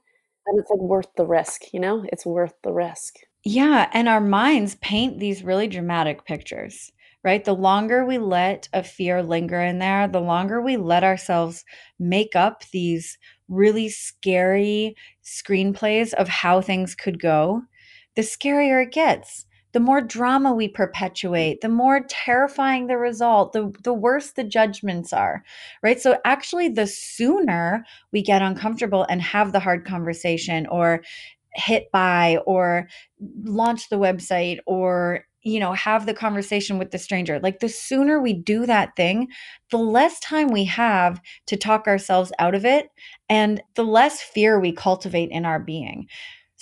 then 0.48 0.56
it's 0.58 0.72
like 0.72 0.80
worth 0.80 1.14
the 1.16 1.28
risk, 1.28 1.72
you 1.72 1.80
know? 1.80 2.04
It's 2.12 2.26
worth 2.26 2.56
the 2.64 2.74
risk. 2.74 3.18
Yeah, 3.46 3.88
and 3.94 4.10
our 4.10 4.20
minds 4.20 4.74
paint 4.82 5.20
these 5.20 5.44
really 5.44 5.68
dramatic 5.68 6.26
pictures, 6.26 6.92
right? 7.24 7.46
The 7.46 7.54
longer 7.54 8.04
we 8.04 8.18
let 8.18 8.68
a 8.74 8.82
fear 8.82 9.22
linger 9.22 9.62
in 9.62 9.78
there, 9.78 10.08
the 10.08 10.20
longer 10.20 10.60
we 10.60 10.76
let 10.76 11.04
ourselves 11.04 11.64
make 12.00 12.36
up 12.36 12.64
these 12.72 13.20
really 13.48 13.90
scary 13.90 14.96
screenplays 15.24 16.16
of 16.16 16.28
how 16.28 16.62
things 16.62 16.96
could 16.96 17.22
go, 17.22 17.62
the 18.16 18.24
scarier 18.24 18.84
it 18.84 18.92
gets. 18.92 19.46
The 19.74 19.80
more 19.80 20.02
drama 20.02 20.54
we 20.54 20.68
perpetuate, 20.68 21.62
the 21.62 21.70
more 21.70 22.02
terrifying 22.10 22.88
the 22.88 22.98
result, 22.98 23.54
the, 23.54 23.74
the 23.84 23.94
worse 23.94 24.32
the 24.32 24.44
judgments 24.44 25.14
are, 25.14 25.44
right? 25.82 26.00
So, 26.00 26.18
actually, 26.26 26.70
the 26.70 26.88
sooner 26.88 27.86
we 28.12 28.22
get 28.22 28.42
uncomfortable 28.42 29.06
and 29.10 29.22
have 29.22 29.52
the 29.52 29.60
hard 29.60 29.86
conversation 29.86 30.68
or 30.68 31.04
hit 31.54 31.92
buy 31.92 32.40
or 32.46 32.88
launch 33.44 33.90
the 33.90 33.98
website 33.98 34.60
or 34.66 35.26
you 35.44 35.60
know 35.60 35.74
have 35.74 36.06
the 36.06 36.14
conversation 36.14 36.78
with 36.78 36.92
the 36.92 36.98
stranger 36.98 37.40
like 37.40 37.60
the 37.60 37.70
sooner 37.70 38.22
we 38.22 38.34
do 38.34 38.66
that 38.66 38.96
thing 38.96 39.28
the 39.72 39.78
less 39.78 40.20
time 40.20 40.48
we 40.50 40.64
have 40.64 41.20
to 41.48 41.58
talk 41.58 41.88
ourselves 41.88 42.32
out 42.40 42.56
of 42.56 42.66
it 42.66 42.90
and 43.28 43.62
the 43.76 43.84
less 43.84 44.22
fear 44.22 44.60
we 44.60 44.72
cultivate 44.72 45.30
in 45.32 45.46
our 45.46 45.60
being 45.60 46.08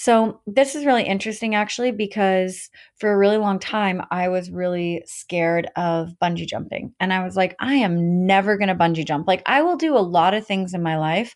so 0.02 0.40
this 0.48 0.76
is 0.76 0.86
really 0.86 1.04
interesting 1.04 1.56
actually 1.56 1.92
because 1.92 2.70
for 2.96 3.12
a 3.12 3.18
really 3.18 3.36
long 3.38 3.60
time 3.60 4.02
I 4.12 4.30
was 4.30 4.50
really 4.50 5.04
scared 5.06 5.70
of 5.76 6.16
bungee 6.22 6.48
jumping 6.48 6.94
and 7.02 7.12
I 7.12 7.26
was 7.26 7.36
like 7.36 7.56
I 7.60 7.76
am 7.76 8.26
never 8.26 8.58
going 8.58 8.70
to 8.70 8.76
bungee 8.76 9.06
jump 9.06 9.28
like 9.28 9.44
I 9.46 9.62
will 9.62 9.76
do 9.76 9.98
a 9.98 10.00
lot 10.00 10.34
of 10.34 10.48
things 10.48 10.74
in 10.74 10.82
my 10.82 10.98
life 10.98 11.36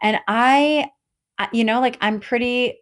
and 0.00 0.18
I 0.26 0.88
you 1.52 1.64
know 1.64 1.80
like 1.80 1.98
I'm 2.00 2.18
pretty 2.18 2.78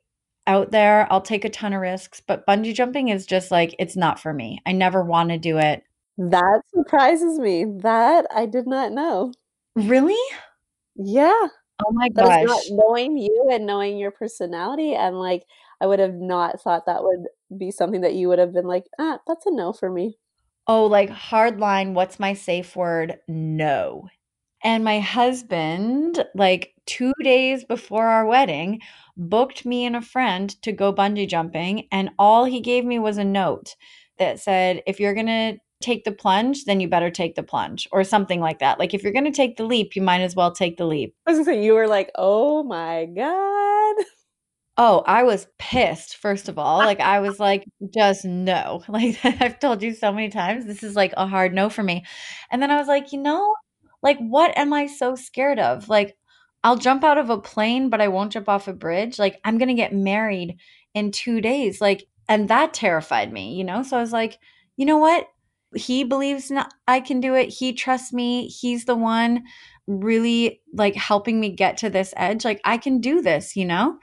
out 0.47 0.71
there. 0.71 1.11
I'll 1.13 1.21
take 1.21 1.45
a 1.45 1.51
ton 1.51 1.73
of 1.73 1.81
risks, 1.81 2.23
but 2.25 2.47
bungee 2.47 2.75
jumping 2.75 3.09
is 3.09 3.27
just 3.27 3.51
like 3.51 3.75
it's 3.79 3.97
not 3.97 4.21
for 4.21 4.33
me. 4.33 4.61
I 4.65 4.73
never 4.73 5.03
want 5.03 5.31
to 5.31 5.39
do 5.39 5.59
it. 5.59 5.83
That 6.19 6.63
surprises 6.75 7.39
me. 7.39 7.65
That 7.83 8.27
I 8.35 8.47
did 8.47 8.67
not 8.67 8.93
know. 8.93 9.33
Really? 9.75 10.17
Yeah. 10.95 11.49
Oh 11.85 11.93
my 11.93 12.09
gosh. 12.09 12.43
Not 12.43 12.63
knowing 12.69 13.17
you 13.19 13.49
and 13.51 13.67
knowing 13.67 13.99
your 13.99 14.11
personality 14.11 14.95
and 14.95 15.19
like 15.19 15.45
I 15.81 15.87
would 15.87 15.99
have 15.99 16.15
not 16.15 16.61
thought 16.61 16.87
that 16.87 17.03
would 17.05 17.27
be 17.59 17.71
something 17.71 18.01
that 18.01 18.15
you 18.15 18.29
would 18.29 18.39
have 18.39 18.53
been 18.55 18.67
like, 18.67 18.87
"Ah, 18.99 19.21
that's 19.27 19.45
a 19.47 19.51
no 19.51 19.73
for 19.73 19.91
me." 19.91 20.17
Oh, 20.69 20.87
like 20.87 21.11
hard 21.11 21.61
line, 21.61 21.95
what's 21.95 22.19
my 22.19 22.33
safe 22.35 22.75
word? 22.75 23.19
No. 23.29 24.09
And 24.65 24.85
my 24.85 25.01
husband, 25.01 26.25
like 26.35 26.75
2 26.87 27.13
days 27.23 27.65
before 27.65 28.07
our 28.07 28.27
wedding, 28.27 28.81
booked 29.17 29.67
me 29.67 29.87
and 29.87 29.97
a 29.97 30.03
friend 30.03 30.51
to 30.63 30.73
go 30.73 30.93
bungee 30.93 31.29
jumping. 31.29 31.89
And 31.93 32.11
all 32.19 32.47
he 32.47 32.61
gave 32.61 32.85
me 32.85 32.99
was 32.99 33.19
a 33.19 33.25
note 33.25 33.77
that 34.19 34.41
said, 34.41 34.83
if 34.87 35.01
you're 35.01 35.15
going 35.15 35.27
to 35.27 35.59
take 35.81 36.05
the 36.05 36.13
plunge, 36.13 36.65
then 36.65 36.81
you 36.81 36.89
better 36.89 37.11
take 37.11 37.35
the 37.35 37.43
plunge 37.43 37.87
or 37.93 38.05
something 38.05 38.41
like 38.41 38.61
that. 38.61 38.79
Like 38.79 38.95
if 38.95 39.03
you're 39.03 39.13
going 39.13 39.25
to 39.25 39.31
take 39.31 39.57
the 39.57 39.65
leap, 39.65 39.95
you 39.95 40.03
might 40.03 40.21
as 40.21 40.35
well 40.35 40.53
take 40.53 40.77
the 40.77 40.87
leap. 40.87 41.15
I 41.27 41.31
was 41.31 41.39
going 41.39 41.47
to 41.47 41.53
say, 41.53 41.65
you 41.65 41.75
were 41.75 41.89
like, 41.89 42.11
oh 42.15 42.63
my 42.63 43.07
God. 43.07 44.05
Oh, 44.79 45.03
I 45.07 45.23
was 45.23 45.47
pissed, 45.59 46.17
first 46.17 46.51
of 46.51 46.59
all. 46.59 46.79
Like, 46.79 47.01
I 47.01 47.21
was 47.21 47.41
like, 47.41 47.65
just 47.95 48.25
no. 48.25 48.83
Like, 48.89 49.19
I've 49.25 49.59
told 49.59 49.83
you 49.83 49.95
so 49.95 50.13
many 50.13 50.29
times, 50.29 50.67
this 50.67 50.83
is 50.83 50.95
like 50.95 51.15
a 51.17 51.27
hard 51.27 51.55
no 51.55 51.71
for 51.71 51.83
me. 51.83 52.05
And 52.51 52.61
then 52.61 52.71
I 52.71 52.77
was 52.77 52.87
like, 52.87 53.13
you 53.13 53.19
know, 53.19 53.55
like, 54.03 54.19
what 54.19 54.57
am 54.57 54.75
I 54.75 54.87
so 54.87 55.15
scared 55.15 55.59
of? 55.59 55.89
Like, 55.89 56.17
I'll 56.63 56.77
jump 56.77 57.05
out 57.05 57.17
of 57.17 57.31
a 57.31 57.41
plane, 57.41 57.89
but 57.89 58.01
I 58.03 58.09
won't 58.09 58.33
jump 58.33 58.49
off 58.49 58.69
a 58.69 58.73
bridge. 58.75 59.19
Like, 59.19 59.41
I'm 59.45 59.57
going 59.57 59.69
to 59.69 59.75
get 59.75 59.95
married 59.95 60.59
in 60.95 61.11
two 61.11 61.41
days. 61.41 61.81
Like, 61.81 62.07
and 62.29 62.49
that 62.49 62.75
terrified 62.75 63.33
me, 63.33 63.55
you 63.55 63.65
know? 63.65 63.83
So 63.83 63.97
I 63.97 64.01
was 64.01 64.13
like, 64.13 64.39
you 64.77 64.85
know 64.85 64.99
what? 64.99 65.27
He 65.77 66.05
believes 66.05 66.51
not, 66.51 66.73
I 66.89 67.01
can 67.01 67.21
do 67.21 67.35
it. 67.35 67.49
He 67.49 67.73
trusts 67.73 68.13
me. 68.13 68.49
He's 68.49 68.85
the 68.85 68.97
one 68.97 69.45
really 69.87 70.61
like 70.73 70.97
helping 70.97 71.39
me 71.39 71.51
get 71.51 71.77
to 71.79 71.91
this 71.91 72.13
edge. 72.17 72.45
Like, 72.45 72.61
I 72.65 72.77
can 72.79 73.01
do 73.01 73.23
this, 73.23 73.55
you 73.55 73.65
know? 73.65 73.99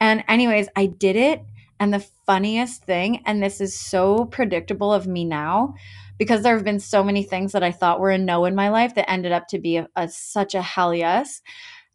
And, 0.00 0.24
anyways, 0.28 0.68
I 0.76 0.86
did 0.86 1.16
it. 1.16 1.42
And 1.80 1.92
the 1.92 2.06
funniest 2.26 2.84
thing, 2.84 3.22
and 3.26 3.42
this 3.42 3.60
is 3.60 3.76
so 3.76 4.26
predictable 4.26 4.92
of 4.92 5.06
me 5.06 5.24
now, 5.24 5.74
because 6.18 6.42
there 6.42 6.54
have 6.54 6.64
been 6.64 6.78
so 6.78 7.02
many 7.02 7.24
things 7.24 7.52
that 7.52 7.64
I 7.64 7.72
thought 7.72 7.98
were 7.98 8.10
a 8.10 8.18
no 8.18 8.44
in 8.44 8.54
my 8.54 8.68
life 8.68 8.94
that 8.94 9.10
ended 9.10 9.32
up 9.32 9.48
to 9.48 9.58
be 9.58 9.78
a, 9.78 9.88
a 9.96 10.08
such 10.08 10.54
a 10.54 10.62
hell 10.62 10.94
yes. 10.94 11.42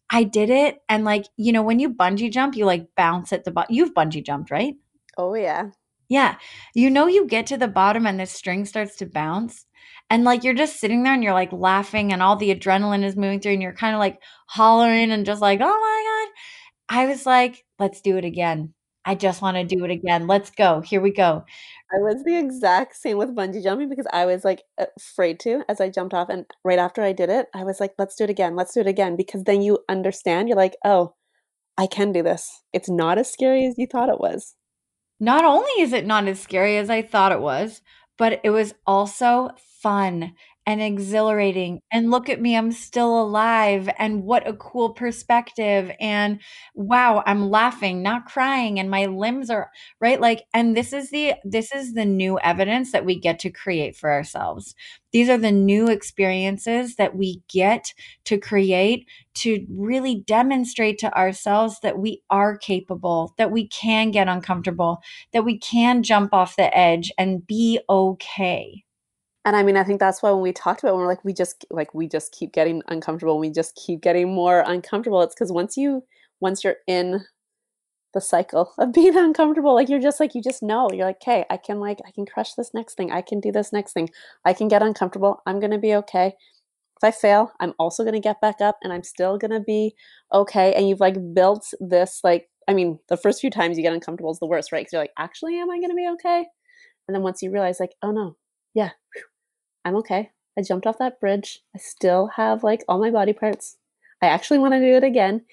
I 0.10 0.24
did 0.24 0.50
it. 0.50 0.82
And 0.90 1.06
like, 1.06 1.26
you 1.38 1.54
know, 1.54 1.62
when 1.62 1.80
you 1.80 1.94
bungee 1.94 2.32
jump, 2.32 2.56
you 2.56 2.66
like 2.66 2.96
bounce 2.96 3.32
at 3.32 3.46
the 3.46 3.52
bottom. 3.52 3.74
You've 3.74 3.94
bungee 3.94 4.26
jumped, 4.26 4.52
right? 4.52 4.76
Oh, 5.18 5.36
yeah. 5.36 5.70
Yeah. 6.10 6.38
You 6.74 6.90
know, 6.90 7.08
you 7.08 7.26
get 7.28 7.48
to 7.48 7.58
the 7.58 7.68
bottom 7.68 8.08
and 8.08 8.20
the 8.20 8.26
string 8.26 8.66
starts 8.66 8.96
to 8.98 9.06
bounce. 9.06 9.66
And 10.10 10.24
like, 10.24 10.44
you're 10.44 10.54
just 10.54 10.80
sitting 10.80 11.04
there 11.04 11.14
and 11.14 11.24
you're 11.24 11.34
like 11.34 11.52
laughing 11.52 12.14
and 12.14 12.24
all 12.24 12.38
the 12.38 12.54
adrenaline 12.56 13.04
is 13.04 13.18
moving 13.18 13.42
through 13.42 13.54
and 13.54 13.62
you're 13.62 13.74
kind 13.74 13.94
of 13.94 14.00
like 14.00 14.22
hollering 14.48 15.12
and 15.12 15.26
just 15.26 15.42
like, 15.42 15.60
oh 15.62 15.66
my 15.66 16.30
God. 16.30 17.00
I 17.02 17.08
was 17.08 17.26
like, 17.26 17.66
let's 17.80 18.02
do 18.02 18.18
it 18.18 18.26
again. 18.26 18.74
I 19.06 19.16
just 19.16 19.42
want 19.42 19.58
to 19.58 19.64
do 19.66 19.86
it 19.86 19.92
again. 19.92 20.28
Let's 20.28 20.52
go. 20.52 20.82
Here 20.82 21.02
we 21.02 21.12
go. 21.14 21.46
I 21.94 22.00
was 22.02 22.24
the 22.26 22.38
exact 22.38 22.96
same 22.98 23.18
with 23.18 23.36
bungee 23.36 23.64
jumping 23.64 23.90
because 23.90 24.08
I 24.14 24.26
was 24.26 24.46
like 24.46 24.64
afraid 24.78 25.40
to 25.42 25.64
as 25.70 25.82
I 25.82 25.90
jumped 25.90 26.14
off. 26.14 26.30
And 26.30 26.46
right 26.66 26.80
after 26.80 27.02
I 27.04 27.14
did 27.14 27.30
it, 27.30 27.48
I 27.56 27.64
was 27.66 27.80
like, 27.82 27.94
let's 27.98 28.16
do 28.16 28.26
it 28.26 28.30
again. 28.30 28.56
Let's 28.56 28.74
do 28.74 28.82
it 28.82 28.88
again. 28.88 29.16
Because 29.18 29.46
then 29.46 29.62
you 29.62 29.80
understand, 29.90 30.50
you're 30.50 30.58
like, 30.58 30.78
oh, 30.86 31.16
I 31.78 31.88
can 31.88 32.14
do 32.14 32.24
this. 32.24 32.64
It's 32.74 32.90
not 32.90 33.20
as 33.20 33.32
scary 33.32 33.68
as 33.68 33.76
you 33.80 33.88
thought 33.88 34.10
it 34.10 34.22
was. 34.22 34.57
Not 35.20 35.46
only 35.46 35.72
is 35.80 35.94
it 35.94 36.06
not 36.06 36.28
as 36.28 36.40
scary 36.40 36.78
as 36.78 36.90
I 36.90 37.02
thought 37.02 37.32
it 37.32 37.42
was, 37.42 37.82
but 38.18 38.40
it 38.44 38.50
was 38.52 38.74
also 38.86 39.50
fun 39.58 40.36
and 40.68 40.82
exhilarating. 40.84 41.82
And 41.92 42.12
look 42.12 42.30
at 42.30 42.42
me 42.42 42.56
i'm 42.56 42.72
still 42.72 43.20
alive 43.22 43.90
and 43.98 44.24
what 44.24 44.48
a 44.48 44.54
cool 44.54 44.92
perspective 44.92 45.92
and 46.00 46.40
wow 46.76 47.24
i'm 47.26 47.50
laughing 47.50 48.04
not 48.04 48.26
crying 48.26 48.80
and 48.80 48.90
my 48.92 49.06
limbs 49.06 49.50
are 49.50 49.72
right? 50.00 50.20
Like 50.22 50.44
and 50.54 50.76
this 50.76 50.94
is 50.94 51.10
the 51.10 51.34
this 51.44 51.74
is 51.74 51.94
the 51.94 52.06
new 52.06 52.40
evidence 52.40 52.92
that 52.92 53.06
we 53.06 53.20
get 53.20 53.40
to 53.40 53.50
create 53.50 53.96
for 53.96 54.12
ourselves. 54.12 54.76
These 55.14 55.30
are 55.30 55.38
the 55.38 55.52
new 55.52 55.88
experiences 55.88 56.96
that 56.98 57.16
we 57.16 57.42
get 57.50 57.94
to 58.26 58.38
create 58.38 59.08
to 59.36 59.66
really 59.70 60.24
demonstrate 60.28 60.98
to 61.00 61.18
ourselves 61.18 61.80
that 61.82 61.98
we 61.98 62.22
are 62.30 62.58
capable 62.58 63.34
that 63.38 63.52
we 63.52 63.68
can 63.68 64.12
get 64.12 64.28
uncomfortable 64.28 65.00
that 65.34 65.46
we 65.46 65.58
can 65.58 66.04
jump 66.04 66.34
off 66.34 66.56
the 66.56 66.76
edge 66.78 67.12
and 67.18 67.46
be 67.48 67.80
okay 67.90 68.84
and 69.48 69.56
I 69.56 69.64
mean, 69.64 69.78
I 69.78 69.86
think 69.86 70.02
that's 70.02 70.22
why 70.22 70.30
when 70.32 70.42
we 70.42 70.52
talked 70.52 70.84
about 70.84 70.92
it, 70.92 70.98
we're 70.98 71.08
like, 71.08 71.24
we 71.24 71.32
just 71.32 71.66
like 71.70 71.94
we 71.94 72.06
just 72.06 72.34
keep 72.34 72.52
getting 72.52 72.82
uncomfortable. 72.90 73.40
We 73.40 73.50
just 73.50 73.76
keep 73.76 74.02
getting 74.02 74.36
more 74.36 74.62
uncomfortable. 74.68 75.22
It's 75.22 75.34
because 75.34 75.54
once 75.54 75.78
you 75.78 76.04
once 76.42 76.66
you're 76.66 76.76
in 76.86 77.24
the 78.14 78.20
cycle 78.20 78.74
of 78.78 78.92
being 78.92 79.16
uncomfortable, 79.16 79.74
like 79.74 79.88
you're 79.88 80.02
just 80.02 80.20
like 80.20 80.36
you 80.36 80.42
just 80.42 80.62
know. 80.62 80.90
You're 80.92 81.06
like, 81.06 81.22
okay, 81.22 81.46
I 81.50 81.56
can 81.56 81.80
like 81.80 82.00
I 82.06 82.12
can 82.12 82.26
crush 82.26 82.56
this 82.56 82.74
next 82.74 82.96
thing. 82.96 83.10
I 83.10 83.22
can 83.22 83.40
do 83.40 83.54
this 83.54 83.72
next 83.72 83.94
thing. 83.94 84.10
I 84.44 84.52
can 84.52 84.68
get 84.68 84.84
uncomfortable. 84.84 85.42
I'm 85.46 85.62
gonna 85.62 85.80
be 85.80 85.96
okay. 85.96 86.34
If 86.98 87.04
I 87.04 87.12
fail, 87.12 87.54
I'm 87.62 87.74
also 87.80 88.04
gonna 88.04 88.20
get 88.20 88.42
back 88.42 88.60
up 88.60 88.78
and 88.84 88.92
I'm 88.92 89.04
still 89.04 89.38
gonna 89.38 89.62
be 89.62 89.96
okay. 90.34 90.74
And 90.74 90.90
you've 90.90 91.00
like 91.00 91.16
built 91.34 91.66
this 91.80 92.20
like 92.22 92.50
I 92.68 92.74
mean, 92.74 93.00
the 93.08 93.16
first 93.16 93.40
few 93.40 93.50
times 93.50 93.78
you 93.78 93.84
get 93.84 93.94
uncomfortable 93.94 94.32
is 94.32 94.40
the 94.40 94.46
worst, 94.46 94.74
right? 94.74 94.82
Because 94.82 94.92
you're 94.92 95.04
like, 95.04 95.14
actually, 95.18 95.58
am 95.58 95.70
I 95.70 95.80
gonna 95.80 95.96
be 95.96 96.10
okay? 96.16 96.46
And 97.08 97.16
then 97.16 97.24
once 97.24 97.42
you 97.42 97.50
realize, 97.50 97.80
like, 97.80 97.96
oh 98.04 98.12
no, 98.12 98.36
yeah, 98.74 98.92
I'm 99.88 99.96
okay. 99.98 100.32
I 100.58 100.64
jumped 100.64 100.86
off 100.86 100.98
that 100.98 101.20
bridge. 101.22 101.62
I 101.74 101.80
still 101.80 102.28
have 102.36 102.64
like 102.64 102.84
all 102.90 103.00
my 103.00 103.10
body 103.10 103.32
parts. 103.32 103.78
I 104.22 104.28
actually 104.28 104.60
want 104.60 104.74
to 104.74 104.80
do 104.80 104.96
it 104.96 105.04
again. 105.04 105.46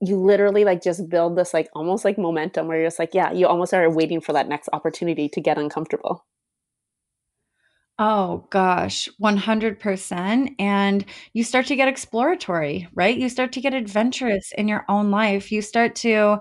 You 0.00 0.18
literally 0.18 0.64
like 0.64 0.82
just 0.82 1.08
build 1.08 1.36
this 1.36 1.54
like 1.54 1.68
almost 1.74 2.04
like 2.04 2.18
momentum 2.18 2.66
where 2.66 2.78
you're 2.78 2.86
just 2.86 2.98
like, 2.98 3.14
yeah, 3.14 3.30
you 3.32 3.46
almost 3.46 3.72
are 3.72 3.88
waiting 3.88 4.20
for 4.20 4.32
that 4.32 4.48
next 4.48 4.68
opportunity 4.72 5.28
to 5.28 5.40
get 5.40 5.58
uncomfortable. 5.58 6.26
Oh 7.98 8.46
gosh, 8.50 9.08
100%. 9.18 10.54
And 10.58 11.04
you 11.32 11.44
start 11.44 11.66
to 11.66 11.76
get 11.76 11.88
exploratory, 11.88 12.88
right? 12.94 13.16
You 13.16 13.28
start 13.28 13.52
to 13.52 13.60
get 13.60 13.74
adventurous 13.74 14.52
in 14.58 14.68
your 14.68 14.84
own 14.88 15.10
life. 15.10 15.52
You 15.52 15.62
start 15.62 15.94
to 15.96 16.40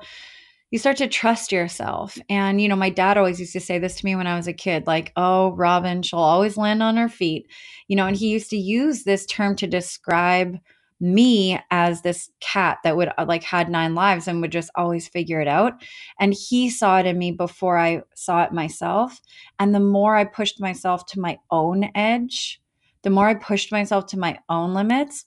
you 0.71 0.80
start 0.80 0.97
to 0.97 1.08
trust 1.08 1.51
yourself. 1.51 2.17
And, 2.30 2.60
you 2.60 2.67
know, 2.67 2.75
my 2.75 2.89
dad 2.89 3.17
always 3.17 3.39
used 3.39 3.54
to 3.54 3.60
say 3.60 3.80
this 3.80 3.95
to 3.97 4.06
me 4.06 4.15
when 4.15 4.28
I 4.28 4.36
was 4.36 4.47
a 4.47 4.54
kid 4.54 4.88
like, 4.88 5.12
oh, 5.15 5.54
Robin, 5.54 6.01
she'll 6.01 6.19
always 6.19 6.58
land 6.58 6.82
on 6.82 6.97
her 6.97 7.10
feet. 7.10 7.47
You 7.88 7.95
know, 7.95 8.08
and 8.08 8.17
he 8.17 8.30
used 8.30 8.49
to 8.49 8.58
use 8.58 9.04
this 9.04 9.25
term 9.25 9.56
to 9.58 9.67
describe 9.67 10.58
me 10.99 11.60
as 11.71 12.01
this 12.01 12.32
cat 12.39 12.80
that 12.84 12.95
would 12.95 13.10
uh, 13.17 13.25
like 13.28 13.43
had 13.43 13.69
nine 13.69 13.95
lives 13.95 14.28
and 14.28 14.41
would 14.41 14.51
just 14.51 14.71
always 14.75 15.08
figure 15.08 15.41
it 15.41 15.47
out 15.47 15.73
and 16.19 16.34
he 16.34 16.69
saw 16.69 16.99
it 16.99 17.06
in 17.06 17.17
me 17.17 17.32
before 17.32 17.78
i 17.78 18.01
saw 18.15 18.43
it 18.43 18.54
myself 18.54 19.19
and 19.60 19.75
the 19.75 19.80
more 19.80 20.15
i 20.15 20.23
pushed 20.23 20.62
myself 20.62 21.06
to 21.06 21.19
my 21.19 21.38
own 21.51 21.89
edge 21.95 22.62
the 23.01 23.10
more 23.10 23.28
i 23.28 23.34
pushed 23.34 23.73
myself 23.73 24.06
to 24.06 24.17
my 24.17 24.39
own 24.47 24.73
limits 24.73 25.25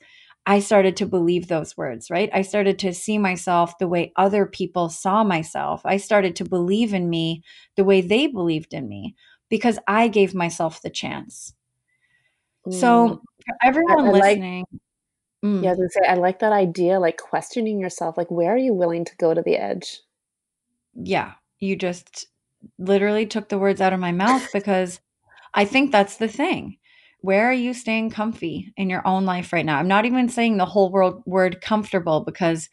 I 0.48 0.60
started 0.60 0.96
to 0.96 1.06
believe 1.06 1.46
those 1.46 1.76
words, 1.76 2.08
right? 2.08 2.30
I 2.32 2.40
started 2.40 2.78
to 2.78 2.94
see 2.94 3.18
myself 3.18 3.76
the 3.76 3.86
way 3.86 4.14
other 4.16 4.46
people 4.46 4.88
saw 4.88 5.22
myself. 5.22 5.82
I 5.84 5.98
started 5.98 6.36
to 6.36 6.44
believe 6.44 6.94
in 6.94 7.10
me 7.10 7.42
the 7.76 7.84
way 7.84 8.00
they 8.00 8.28
believed 8.28 8.72
in 8.72 8.88
me 8.88 9.14
because 9.50 9.78
I 9.86 10.08
gave 10.08 10.34
myself 10.34 10.80
the 10.80 10.88
chance. 10.88 11.52
Mm. 12.66 12.72
So, 12.72 13.22
everyone 13.62 14.06
I, 14.06 14.08
I 14.08 14.10
listening, 14.10 14.64
like, 14.72 14.80
mm. 15.44 15.62
yeah, 15.62 15.72
I 15.72 15.74
was 15.74 15.92
say, 15.92 16.08
I 16.08 16.14
like 16.14 16.38
that 16.38 16.54
idea, 16.54 16.98
like 16.98 17.18
questioning 17.18 17.78
yourself, 17.78 18.16
like, 18.16 18.30
where 18.30 18.54
are 18.54 18.56
you 18.56 18.72
willing 18.72 19.04
to 19.04 19.16
go 19.16 19.34
to 19.34 19.42
the 19.42 19.56
edge? 19.56 20.00
Yeah, 20.94 21.32
you 21.58 21.76
just 21.76 22.26
literally 22.78 23.26
took 23.26 23.50
the 23.50 23.58
words 23.58 23.82
out 23.82 23.92
of 23.92 24.00
my 24.00 24.12
mouth 24.12 24.48
because 24.54 24.98
I 25.52 25.66
think 25.66 25.92
that's 25.92 26.16
the 26.16 26.28
thing 26.28 26.78
where 27.28 27.50
are 27.50 27.52
you 27.52 27.74
staying 27.74 28.08
comfy 28.08 28.72
in 28.78 28.88
your 28.88 29.06
own 29.06 29.26
life 29.26 29.52
right 29.52 29.66
now? 29.66 29.76
I'm 29.76 29.86
not 29.86 30.06
even 30.06 30.30
saying 30.30 30.56
the 30.56 30.64
whole 30.64 30.90
world 30.90 31.22
word 31.26 31.60
comfortable 31.60 32.24
because 32.24 32.70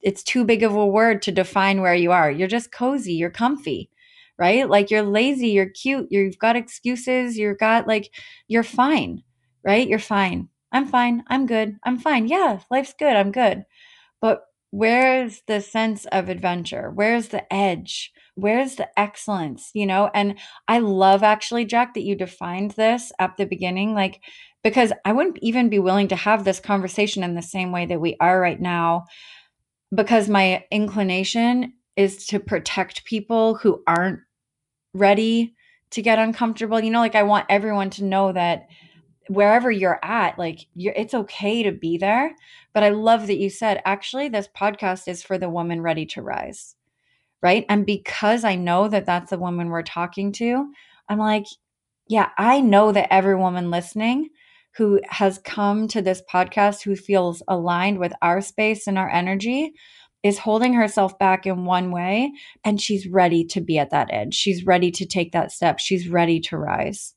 it's 0.00 0.22
too 0.22 0.42
big 0.42 0.62
of 0.62 0.74
a 0.74 0.86
word 0.86 1.20
to 1.20 1.30
define 1.30 1.82
where 1.82 1.94
you 1.94 2.10
are. 2.10 2.30
You're 2.30 2.48
just 2.48 2.72
cozy, 2.72 3.12
you're 3.12 3.28
comfy, 3.28 3.90
right? 4.38 4.66
Like 4.66 4.90
you're 4.90 5.02
lazy, 5.02 5.48
you're 5.48 5.68
cute, 5.68 6.06
you've 6.08 6.38
got 6.38 6.56
excuses, 6.56 7.36
you've 7.36 7.58
got 7.58 7.86
like, 7.86 8.10
you're 8.48 8.62
fine, 8.62 9.22
right? 9.64 9.86
You're 9.86 9.98
fine. 9.98 10.48
I'm 10.72 10.86
fine. 10.86 11.22
I'm 11.26 11.44
good. 11.44 11.76
I'm 11.84 11.98
fine. 11.98 12.26
Yeah, 12.26 12.60
life's 12.70 12.94
good. 12.98 13.14
I'm 13.14 13.32
good. 13.32 13.66
But 14.22 14.44
where's 14.70 15.42
the 15.46 15.60
sense 15.60 16.06
of 16.06 16.30
adventure? 16.30 16.90
Where's 16.90 17.28
the 17.28 17.52
edge? 17.52 18.14
Where's 18.40 18.76
the 18.76 18.88
excellence 18.98 19.70
you 19.74 19.86
know? 19.86 20.10
And 20.14 20.38
i 20.68 20.78
love 20.78 21.22
actually 21.22 21.64
jack 21.64 21.94
that 21.94 22.02
you 22.02 22.14
defined 22.14 22.72
this 22.72 23.12
at 23.18 23.36
the 23.36 23.46
beginning 23.46 23.94
like 23.94 24.20
because 24.62 24.92
i 25.04 25.12
wouldn't 25.12 25.38
even 25.42 25.68
be 25.68 25.78
willing 25.78 26.08
to 26.08 26.16
have 26.16 26.44
this 26.44 26.60
conversation 26.60 27.22
in 27.22 27.34
the 27.34 27.42
same 27.42 27.72
way 27.72 27.86
that 27.86 28.00
we 28.00 28.16
are 28.20 28.40
right 28.40 28.60
now 28.60 29.04
because 29.94 30.28
my 30.28 30.64
inclination 30.70 31.74
is 31.96 32.26
to 32.26 32.40
protect 32.40 33.04
people 33.04 33.56
who 33.56 33.82
aren't 33.86 34.20
ready 34.94 35.54
to 35.90 36.02
get 36.02 36.18
uncomfortable 36.18 36.80
you 36.80 36.90
know? 36.90 37.00
Like 37.00 37.14
i 37.14 37.22
want 37.22 37.46
everyone 37.48 37.90
to 37.90 38.04
know 38.04 38.32
that 38.32 38.66
wherever 39.28 39.70
you're 39.70 40.00
at 40.02 40.38
like 40.38 40.66
you're 40.74 40.94
it's 40.96 41.14
okay 41.14 41.62
to 41.62 41.70
be 41.72 41.98
there. 41.98 42.34
But 42.72 42.82
i 42.82 42.88
love 42.88 43.26
that 43.28 43.38
you 43.38 43.50
said 43.50 43.80
actually 43.84 44.28
this 44.28 44.48
podcast 44.56 45.06
is 45.06 45.22
for 45.22 45.38
the 45.38 45.48
woman 45.48 45.80
ready 45.80 46.06
to 46.06 46.22
rise 46.22 46.74
right? 47.42 47.64
And 47.68 47.86
because 47.86 48.44
I 48.44 48.54
know 48.54 48.88
that 48.88 49.06
that's 49.06 49.30
the 49.30 49.38
woman 49.38 49.68
we're 49.68 49.82
talking 49.82 50.32
to, 50.32 50.70
I'm 51.08 51.18
like, 51.18 51.46
yeah, 52.08 52.30
I 52.38 52.60
know 52.60 52.92
that 52.92 53.12
every 53.12 53.36
woman 53.36 53.70
listening 53.70 54.28
who 54.76 55.00
has 55.08 55.38
come 55.38 55.88
to 55.88 56.02
this 56.02 56.22
podcast 56.32 56.82
who 56.82 56.96
feels 56.96 57.42
aligned 57.48 57.98
with 57.98 58.12
our 58.22 58.40
space 58.40 58.86
and 58.86 58.98
our 58.98 59.10
energy 59.10 59.72
is 60.22 60.38
holding 60.38 60.74
herself 60.74 61.18
back 61.18 61.46
in 61.46 61.64
one 61.64 61.90
way 61.90 62.30
and 62.64 62.80
she's 62.80 63.08
ready 63.08 63.44
to 63.44 63.60
be 63.60 63.78
at 63.78 63.90
that 63.90 64.08
edge. 64.12 64.34
She's 64.34 64.66
ready 64.66 64.90
to 64.92 65.06
take 65.06 65.32
that 65.32 65.50
step. 65.50 65.78
She's 65.78 66.08
ready 66.08 66.40
to 66.40 66.58
rise. 66.58 67.14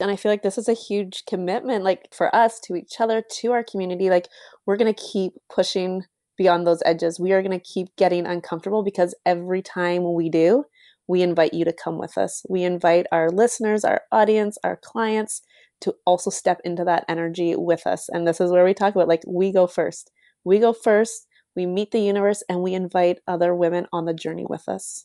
And 0.00 0.10
I 0.10 0.16
feel 0.16 0.32
like 0.32 0.42
this 0.42 0.58
is 0.58 0.68
a 0.68 0.74
huge 0.74 1.24
commitment 1.26 1.84
like 1.84 2.08
for 2.12 2.34
us 2.34 2.58
to 2.60 2.74
each 2.74 3.00
other, 3.00 3.22
to 3.40 3.52
our 3.52 3.62
community. 3.62 4.08
Like 4.08 4.28
we're 4.66 4.78
going 4.78 4.92
to 4.92 5.00
keep 5.00 5.34
pushing 5.54 6.04
beyond 6.40 6.66
those 6.66 6.82
edges. 6.86 7.20
We 7.20 7.32
are 7.32 7.42
going 7.42 7.60
to 7.60 7.62
keep 7.62 7.94
getting 7.96 8.24
uncomfortable 8.24 8.82
because 8.82 9.14
every 9.26 9.60
time 9.60 10.14
we 10.14 10.30
do, 10.30 10.64
we 11.06 11.20
invite 11.20 11.52
you 11.52 11.66
to 11.66 11.72
come 11.74 11.98
with 11.98 12.16
us. 12.16 12.46
We 12.48 12.62
invite 12.62 13.04
our 13.12 13.28
listeners, 13.28 13.84
our 13.84 14.00
audience, 14.10 14.56
our 14.64 14.78
clients 14.82 15.42
to 15.82 15.94
also 16.06 16.30
step 16.30 16.58
into 16.64 16.82
that 16.84 17.04
energy 17.10 17.54
with 17.56 17.86
us. 17.86 18.08
And 18.08 18.26
this 18.26 18.40
is 18.40 18.50
where 18.50 18.64
we 18.64 18.72
talk 18.72 18.94
about 18.94 19.06
like 19.06 19.20
we 19.26 19.52
go 19.52 19.66
first. 19.66 20.12
We 20.42 20.58
go 20.58 20.72
first, 20.72 21.26
we 21.54 21.66
meet 21.66 21.90
the 21.90 22.00
universe, 22.00 22.42
and 22.48 22.62
we 22.62 22.72
invite 22.72 23.18
other 23.28 23.54
women 23.54 23.86
on 23.92 24.06
the 24.06 24.14
journey 24.14 24.46
with 24.48 24.66
us. 24.66 25.04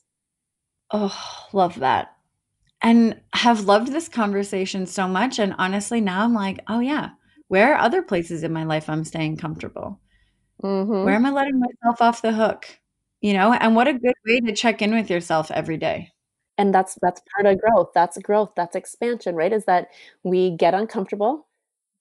Oh, 0.91 1.19
love 1.51 1.79
that. 1.79 2.15
And 2.81 3.19
have 3.33 3.65
loved 3.65 3.91
this 3.91 4.07
conversation 4.07 4.85
so 4.85 5.05
much. 5.05 5.37
And 5.39 5.53
honestly, 5.57 5.99
now 5.99 6.23
I'm 6.23 6.33
like, 6.33 6.61
oh, 6.69 6.79
yeah, 6.79 7.09
where 7.49 7.73
are 7.73 7.79
other 7.81 8.01
places 8.01 8.43
in 8.43 8.53
my 8.53 8.63
life 8.63 8.87
I'm 8.87 9.03
staying 9.03 9.35
comfortable? 9.35 9.99
Mm-hmm. 10.63 11.05
Where 11.05 11.15
am 11.15 11.25
I 11.25 11.31
letting 11.31 11.59
myself 11.59 12.01
off 12.01 12.21
the 12.21 12.33
hook? 12.33 12.79
You 13.21 13.33
know, 13.33 13.53
and 13.53 13.75
what 13.75 13.87
a 13.87 13.93
good 13.93 14.13
way 14.25 14.39
to 14.41 14.53
check 14.53 14.81
in 14.81 14.93
with 14.93 15.09
yourself 15.09 15.51
every 15.51 15.77
day. 15.77 16.11
And 16.57 16.73
that's 16.73 16.97
that's 17.01 17.21
part 17.35 17.45
of 17.45 17.59
growth. 17.59 17.89
That's 17.93 18.17
growth. 18.19 18.51
That's 18.55 18.75
expansion, 18.75 19.35
right? 19.35 19.51
Is 19.51 19.65
that 19.65 19.89
we 20.23 20.51
get 20.51 20.73
uncomfortable, 20.73 21.47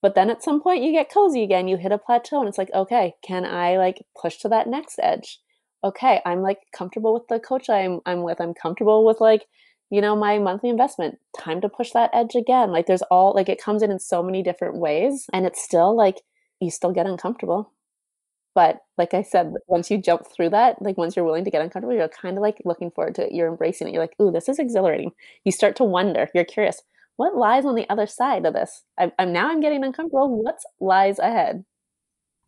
but 0.03 0.15
then 0.15 0.31
at 0.31 0.43
some 0.45 0.61
point 0.61 0.85
you 0.85 0.93
get 0.93 1.13
cozy 1.13 1.43
again. 1.43 1.67
You 1.67 1.77
hit 1.77 1.93
a 1.93 1.99
plateau, 1.99 2.41
and 2.41 2.49
it's 2.49 2.59
like, 2.59 2.73
okay, 2.73 3.15
can 3.23 3.45
I 3.45 3.79
like 3.79 4.05
push 4.21 4.37
to 4.39 4.49
that 4.51 4.69
next 4.69 4.99
edge? 5.03 5.41
Okay, 5.83 6.21
I'm 6.25 6.43
like 6.43 6.59
comfortable 6.73 7.15
with 7.15 7.27
the 7.29 7.41
coach 7.41 7.69
I'm 7.69 8.01
I'm 8.07 8.23
with. 8.23 8.41
I'm 8.41 8.55
comfortable 8.55 9.05
with 9.05 9.21
like 9.21 9.47
you 9.91 10.01
know 10.01 10.17
my 10.17 10.39
monthly 10.39 10.71
investment 10.71 11.19
time 11.39 11.61
to 11.61 11.69
push 11.69 11.93
that 11.93 12.11
edge 12.13 12.35
again 12.35 12.73
like 12.73 12.87
there's 12.87 13.03
all 13.03 13.33
like 13.35 13.49
it 13.49 13.63
comes 13.63 13.83
in 13.83 13.91
in 13.91 13.99
so 13.99 14.23
many 14.23 14.43
different 14.43 14.77
ways 14.77 15.27
and 15.33 15.47
it's 15.47 15.63
still 15.63 15.95
like 15.95 16.23
you 16.61 16.71
still 16.71 16.93
get 16.93 17.07
uncomfortable 17.07 17.71
but 18.55 18.81
like 18.97 19.15
I 19.15 19.23
said, 19.23 19.53
once 19.67 19.91
you 19.91 19.99
jump 19.99 20.27
through 20.27 20.51
that, 20.51 20.81
like 20.81 20.97
once 20.97 21.17
you're 21.17 21.25
willing 21.25 21.45
to 21.45 21.51
get 21.51 21.63
uncomfortable, 21.63 21.95
you're 21.95 22.09
kind 22.09 22.37
of 22.37 22.43
like 22.43 22.63
looking 22.65 22.91
forward 22.91 23.17
to 23.17 23.27
it. 23.27 23.33
You're 23.33 23.49
embracing 23.49 23.89
it. 23.89 23.93
You're 23.93 24.03
like, 24.03 24.15
ooh, 24.23 24.31
this 24.31 24.49
is 24.49 24.59
exhilarating. 24.59 25.11
You 25.45 25.53
start 25.53 25.77
to 25.77 25.85
wonder. 25.85 26.29
You're 26.35 26.45
curious. 26.45 26.83
What 27.17 27.37
lies 27.37 27.65
on 27.65 27.75
the 27.75 27.89
other 27.91 28.07
side 28.07 28.47
of 28.47 28.55
this? 28.55 28.85
I'm, 28.99 29.13
I'm 29.19 29.33
now 29.33 29.49
I'm 29.49 29.61
getting 29.61 29.85
uncomfortable. 29.85 30.43
What 30.43 30.59
lies 30.81 31.19
ahead? 31.19 31.65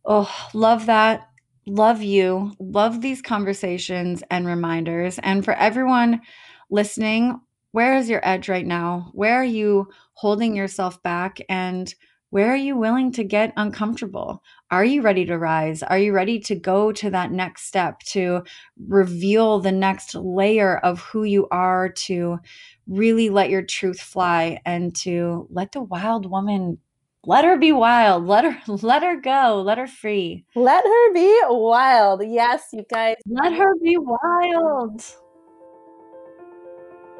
Oh, 0.05 0.33
love 0.53 0.85
that. 0.85 1.27
Love 1.65 2.01
you. 2.01 2.53
Love 2.59 3.01
these 3.01 3.21
conversations 3.21 4.23
and 4.31 4.47
reminders. 4.47 5.19
And 5.19 5.43
for 5.43 5.53
everyone 5.53 6.21
listening, 6.69 7.41
where 7.73 7.97
is 7.97 8.09
your 8.09 8.21
edge 8.23 8.47
right 8.47 8.65
now? 8.65 9.11
Where 9.13 9.35
are 9.35 9.45
you 9.45 9.89
holding 10.13 10.55
yourself 10.55 11.03
back? 11.03 11.39
And 11.49 11.93
where 12.29 12.51
are 12.51 12.57
you 12.57 12.75
willing 12.75 13.11
to 13.13 13.23
get 13.23 13.53
uncomfortable? 13.55 14.43
Are 14.69 14.83
you 14.83 15.01
ready 15.01 15.25
to 15.25 15.37
rise? 15.37 15.81
Are 15.81 15.97
you 15.97 16.11
ready 16.11 16.39
to 16.41 16.55
go 16.55 16.91
to 16.91 17.09
that 17.09 17.31
next 17.31 17.63
step, 17.63 17.99
to 18.07 18.43
reveal 18.87 19.59
the 19.59 19.71
next 19.71 20.13
layer 20.13 20.77
of 20.79 20.99
who 20.99 21.23
you 21.23 21.47
are, 21.51 21.89
to 21.89 22.39
really 22.87 23.29
let 23.29 23.49
your 23.49 23.61
truth 23.61 23.99
fly 23.99 24.59
and 24.65 24.95
to 24.97 25.47
let 25.49 25.71
the 25.71 25.81
wild 25.81 26.29
woman 26.29 26.79
let 27.25 27.43
her 27.43 27.57
be 27.57 27.73
wild 27.73 28.25
let 28.25 28.45
her 28.45 28.57
let 28.81 29.03
her 29.03 29.19
go 29.19 29.61
let 29.65 29.77
her 29.77 29.87
free 29.87 30.45
let 30.55 30.83
her 30.85 31.13
be 31.13 31.41
wild 31.49 32.21
yes 32.25 32.69
you 32.71 32.85
guys 32.89 33.15
let 33.27 33.51
her 33.51 33.75
be 33.83 33.97
wild 33.97 35.03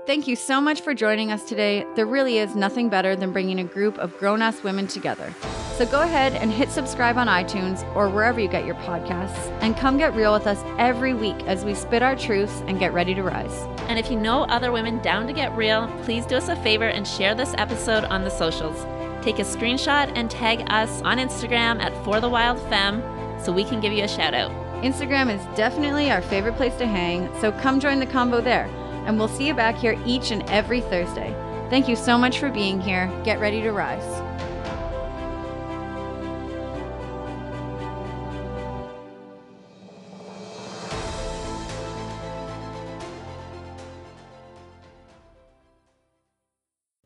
Thank 0.08 0.26
you 0.26 0.38
so 0.38 0.62
much 0.62 0.80
for 0.80 0.94
joining 0.94 1.34
us 1.34 1.44
today. 1.44 1.86
There 1.96 2.06
really 2.06 2.38
is 2.38 2.56
nothing 2.56 2.88
better 2.88 3.14
than 3.14 3.34
bringing 3.34 3.60
a 3.60 3.66
group 3.66 3.98
of 3.98 4.18
grown 4.18 4.42
ass 4.42 4.64
women 4.64 4.88
together. 4.88 5.34
So 5.76 5.86
go 5.86 6.02
ahead 6.02 6.32
and 6.32 6.50
hit 6.50 6.70
subscribe 6.70 7.18
on 7.18 7.28
iTunes 7.28 7.84
or 7.94 8.08
wherever 8.08 8.40
you 8.40 8.48
get 8.48 8.66
your 8.66 8.76
podcasts 8.76 9.52
and 9.62 9.76
come 9.76 9.98
get 9.98 10.16
real 10.16 10.32
with 10.32 10.48
us 10.48 10.64
every 10.78 11.14
week 11.14 11.36
as 11.44 11.66
we 11.66 11.74
spit 11.74 12.04
our 12.04 12.16
truths 12.16 12.64
and 12.68 12.80
get 12.80 12.94
ready 12.94 13.14
to 13.16 13.22
rise. 13.22 13.68
And 13.90 14.00
if 14.00 14.10
you 14.10 14.18
know 14.18 14.44
other 14.44 14.72
women 14.72 15.02
down 15.02 15.28
to 15.28 15.34
get 15.34 15.54
real, 15.58 15.90
please 16.04 16.26
do 16.26 16.38
us 16.38 16.48
a 16.48 16.56
favor 16.56 16.88
and 16.88 17.06
share 17.06 17.36
this 17.36 17.54
episode 17.58 18.06
on 18.06 18.24
the 18.24 18.32
socials. 18.32 18.86
Take 19.22 19.40
a 19.40 19.44
screenshot 19.44 20.10
and 20.16 20.32
tag 20.32 20.64
us 20.68 21.02
on 21.02 21.18
Instagram 21.18 21.82
at 21.82 21.92
For 22.06 22.22
the 22.22 22.30
Wild 22.30 22.62
Femme 22.70 23.04
so 23.44 23.52
we 23.52 23.66
can 23.66 23.82
give 23.82 23.92
you 23.92 24.06
a 24.06 24.08
shout 24.08 24.34
out. 24.34 24.52
Instagram 24.82 25.30
is 25.30 25.58
definitely 25.58 26.10
our 26.12 26.22
favorite 26.22 26.56
place 26.56 26.78
to 26.78 26.88
hang, 26.88 27.30
so 27.42 27.52
come 27.52 27.82
join 27.82 28.00
the 28.00 28.06
combo 28.06 28.40
there 28.40 28.70
and 29.08 29.18
we'll 29.18 29.28
see 29.28 29.48
you 29.48 29.54
back 29.56 29.76
here 29.76 30.00
each 30.06 30.30
and 30.32 30.48
every 30.50 30.82
Thursday. 30.82 31.34
Thank 31.70 31.88
you 31.88 31.96
so 31.96 32.18
much 32.18 32.40
for 32.40 32.52
being 32.52 32.80
here. 32.80 33.12
Get 33.24 33.40
ready 33.40 33.62
to 33.62 33.72
rise. 33.72 34.27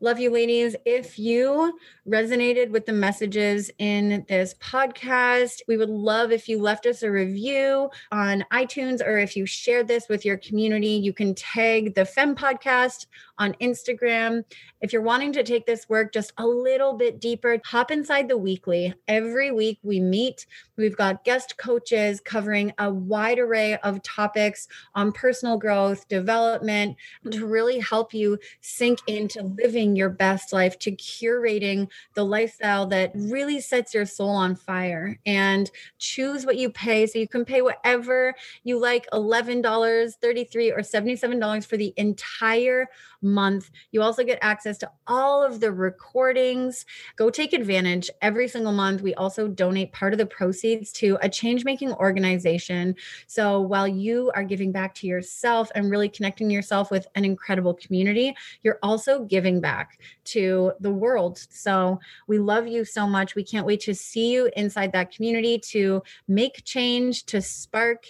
Love 0.02 0.18
you, 0.18 0.30
ladies. 0.30 0.74
If 0.84 1.16
you 1.16 1.78
resonated 2.08 2.70
with 2.70 2.86
the 2.86 2.92
messages 2.92 3.70
in 3.78 4.26
this 4.28 4.52
podcast, 4.54 5.60
we 5.68 5.76
would 5.76 5.88
love 5.88 6.32
if 6.32 6.48
you 6.48 6.60
left 6.60 6.86
us 6.86 7.04
a 7.04 7.10
review 7.12 7.88
on 8.10 8.44
iTunes 8.52 9.00
or 9.00 9.18
if 9.18 9.36
you 9.36 9.46
shared 9.46 9.86
this 9.86 10.08
with 10.08 10.24
your 10.24 10.38
community. 10.38 10.88
You 10.88 11.12
can 11.12 11.36
tag 11.36 11.94
the 11.94 12.04
Femme 12.04 12.34
Podcast 12.34 13.06
on 13.42 13.54
Instagram. 13.54 14.44
If 14.80 14.92
you're 14.92 15.02
wanting 15.02 15.32
to 15.32 15.42
take 15.42 15.66
this 15.66 15.88
work 15.88 16.12
just 16.12 16.32
a 16.38 16.46
little 16.46 16.92
bit 16.92 17.20
deeper, 17.20 17.58
hop 17.64 17.90
inside 17.90 18.28
the 18.28 18.38
weekly. 18.38 18.94
Every 19.08 19.50
week 19.50 19.80
we 19.82 19.98
meet. 19.98 20.46
We've 20.76 20.96
got 20.96 21.24
guest 21.24 21.56
coaches 21.56 22.20
covering 22.20 22.72
a 22.78 22.92
wide 22.92 23.40
array 23.40 23.78
of 23.78 24.02
topics 24.02 24.68
on 24.94 25.10
personal 25.10 25.58
growth, 25.58 26.06
development 26.06 26.96
to 27.30 27.46
really 27.46 27.80
help 27.80 28.14
you 28.14 28.38
sink 28.60 29.00
into 29.08 29.42
living 29.42 29.96
your 29.96 30.10
best 30.10 30.52
life, 30.52 30.78
to 30.80 30.92
curating 30.92 31.88
the 32.14 32.24
lifestyle 32.24 32.86
that 32.86 33.10
really 33.14 33.60
sets 33.60 33.92
your 33.92 34.06
soul 34.06 34.30
on 34.30 34.54
fire 34.54 35.18
and 35.26 35.70
choose 35.98 36.46
what 36.46 36.56
you 36.56 36.70
pay. 36.70 37.06
So 37.06 37.18
you 37.18 37.28
can 37.28 37.44
pay 37.44 37.60
whatever 37.60 38.34
you 38.62 38.78
like 38.78 39.08
$11, 39.12 40.14
33, 40.20 40.70
or 40.70 40.78
$77 40.78 41.66
for 41.66 41.76
the 41.76 41.92
entire 41.96 42.88
month. 43.32 43.70
You 43.90 44.02
also 44.02 44.22
get 44.24 44.38
access 44.42 44.78
to 44.78 44.90
all 45.06 45.42
of 45.42 45.60
the 45.60 45.72
recordings. 45.72 46.84
Go 47.16 47.30
take 47.30 47.52
advantage 47.52 48.10
every 48.20 48.46
single 48.48 48.72
month. 48.72 49.02
We 49.02 49.14
also 49.14 49.48
donate 49.48 49.92
part 49.92 50.12
of 50.12 50.18
the 50.18 50.26
proceeds 50.26 50.92
to 50.92 51.18
a 51.22 51.28
change 51.28 51.64
making 51.64 51.92
organization. 51.94 52.94
So 53.26 53.60
while 53.60 53.88
you 53.88 54.30
are 54.34 54.44
giving 54.44 54.72
back 54.72 54.94
to 54.96 55.06
yourself 55.06 55.70
and 55.74 55.90
really 55.90 56.08
connecting 56.08 56.50
yourself 56.50 56.90
with 56.90 57.06
an 57.14 57.24
incredible 57.24 57.74
community, 57.74 58.34
you're 58.62 58.78
also 58.82 59.24
giving 59.24 59.60
back 59.60 59.98
to 60.24 60.72
the 60.80 60.90
world. 60.90 61.38
So 61.50 61.98
we 62.26 62.38
love 62.38 62.66
you 62.66 62.84
so 62.84 63.06
much. 63.06 63.34
We 63.34 63.44
can't 63.44 63.66
wait 63.66 63.80
to 63.82 63.94
see 63.94 64.32
you 64.32 64.50
inside 64.56 64.92
that 64.92 65.14
community 65.14 65.58
to 65.58 66.02
make 66.28 66.64
change, 66.64 67.24
to 67.26 67.40
spark 67.40 68.06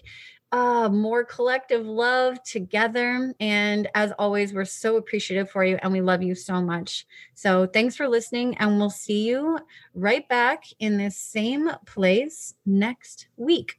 uh, 0.53 0.89
more 0.91 1.25
collective 1.25 1.87
love 1.87 2.43
together. 2.43 3.35
And 3.41 3.89
as 3.95 4.13
always, 4.19 4.53
we're 4.53 4.67
so 4.67 4.97
appreciative 4.97 5.51
for 5.51 5.65
you 5.65 5.79
and 5.83 5.93
we 5.93 6.03
love 6.03 6.23
you 6.23 6.35
so 6.35 6.61
much. 6.61 7.07
So 7.35 7.67
thanks 7.67 7.97
for 7.97 8.07
listening, 8.07 8.57
and 8.59 8.79
we'll 8.79 8.91
see 8.91 9.27
you 9.27 9.59
right 9.95 10.29
back 10.29 10.65
in 10.79 10.99
this 10.99 11.17
same 11.17 11.71
place 11.87 12.55
next 12.67 13.29
week. 13.37 13.79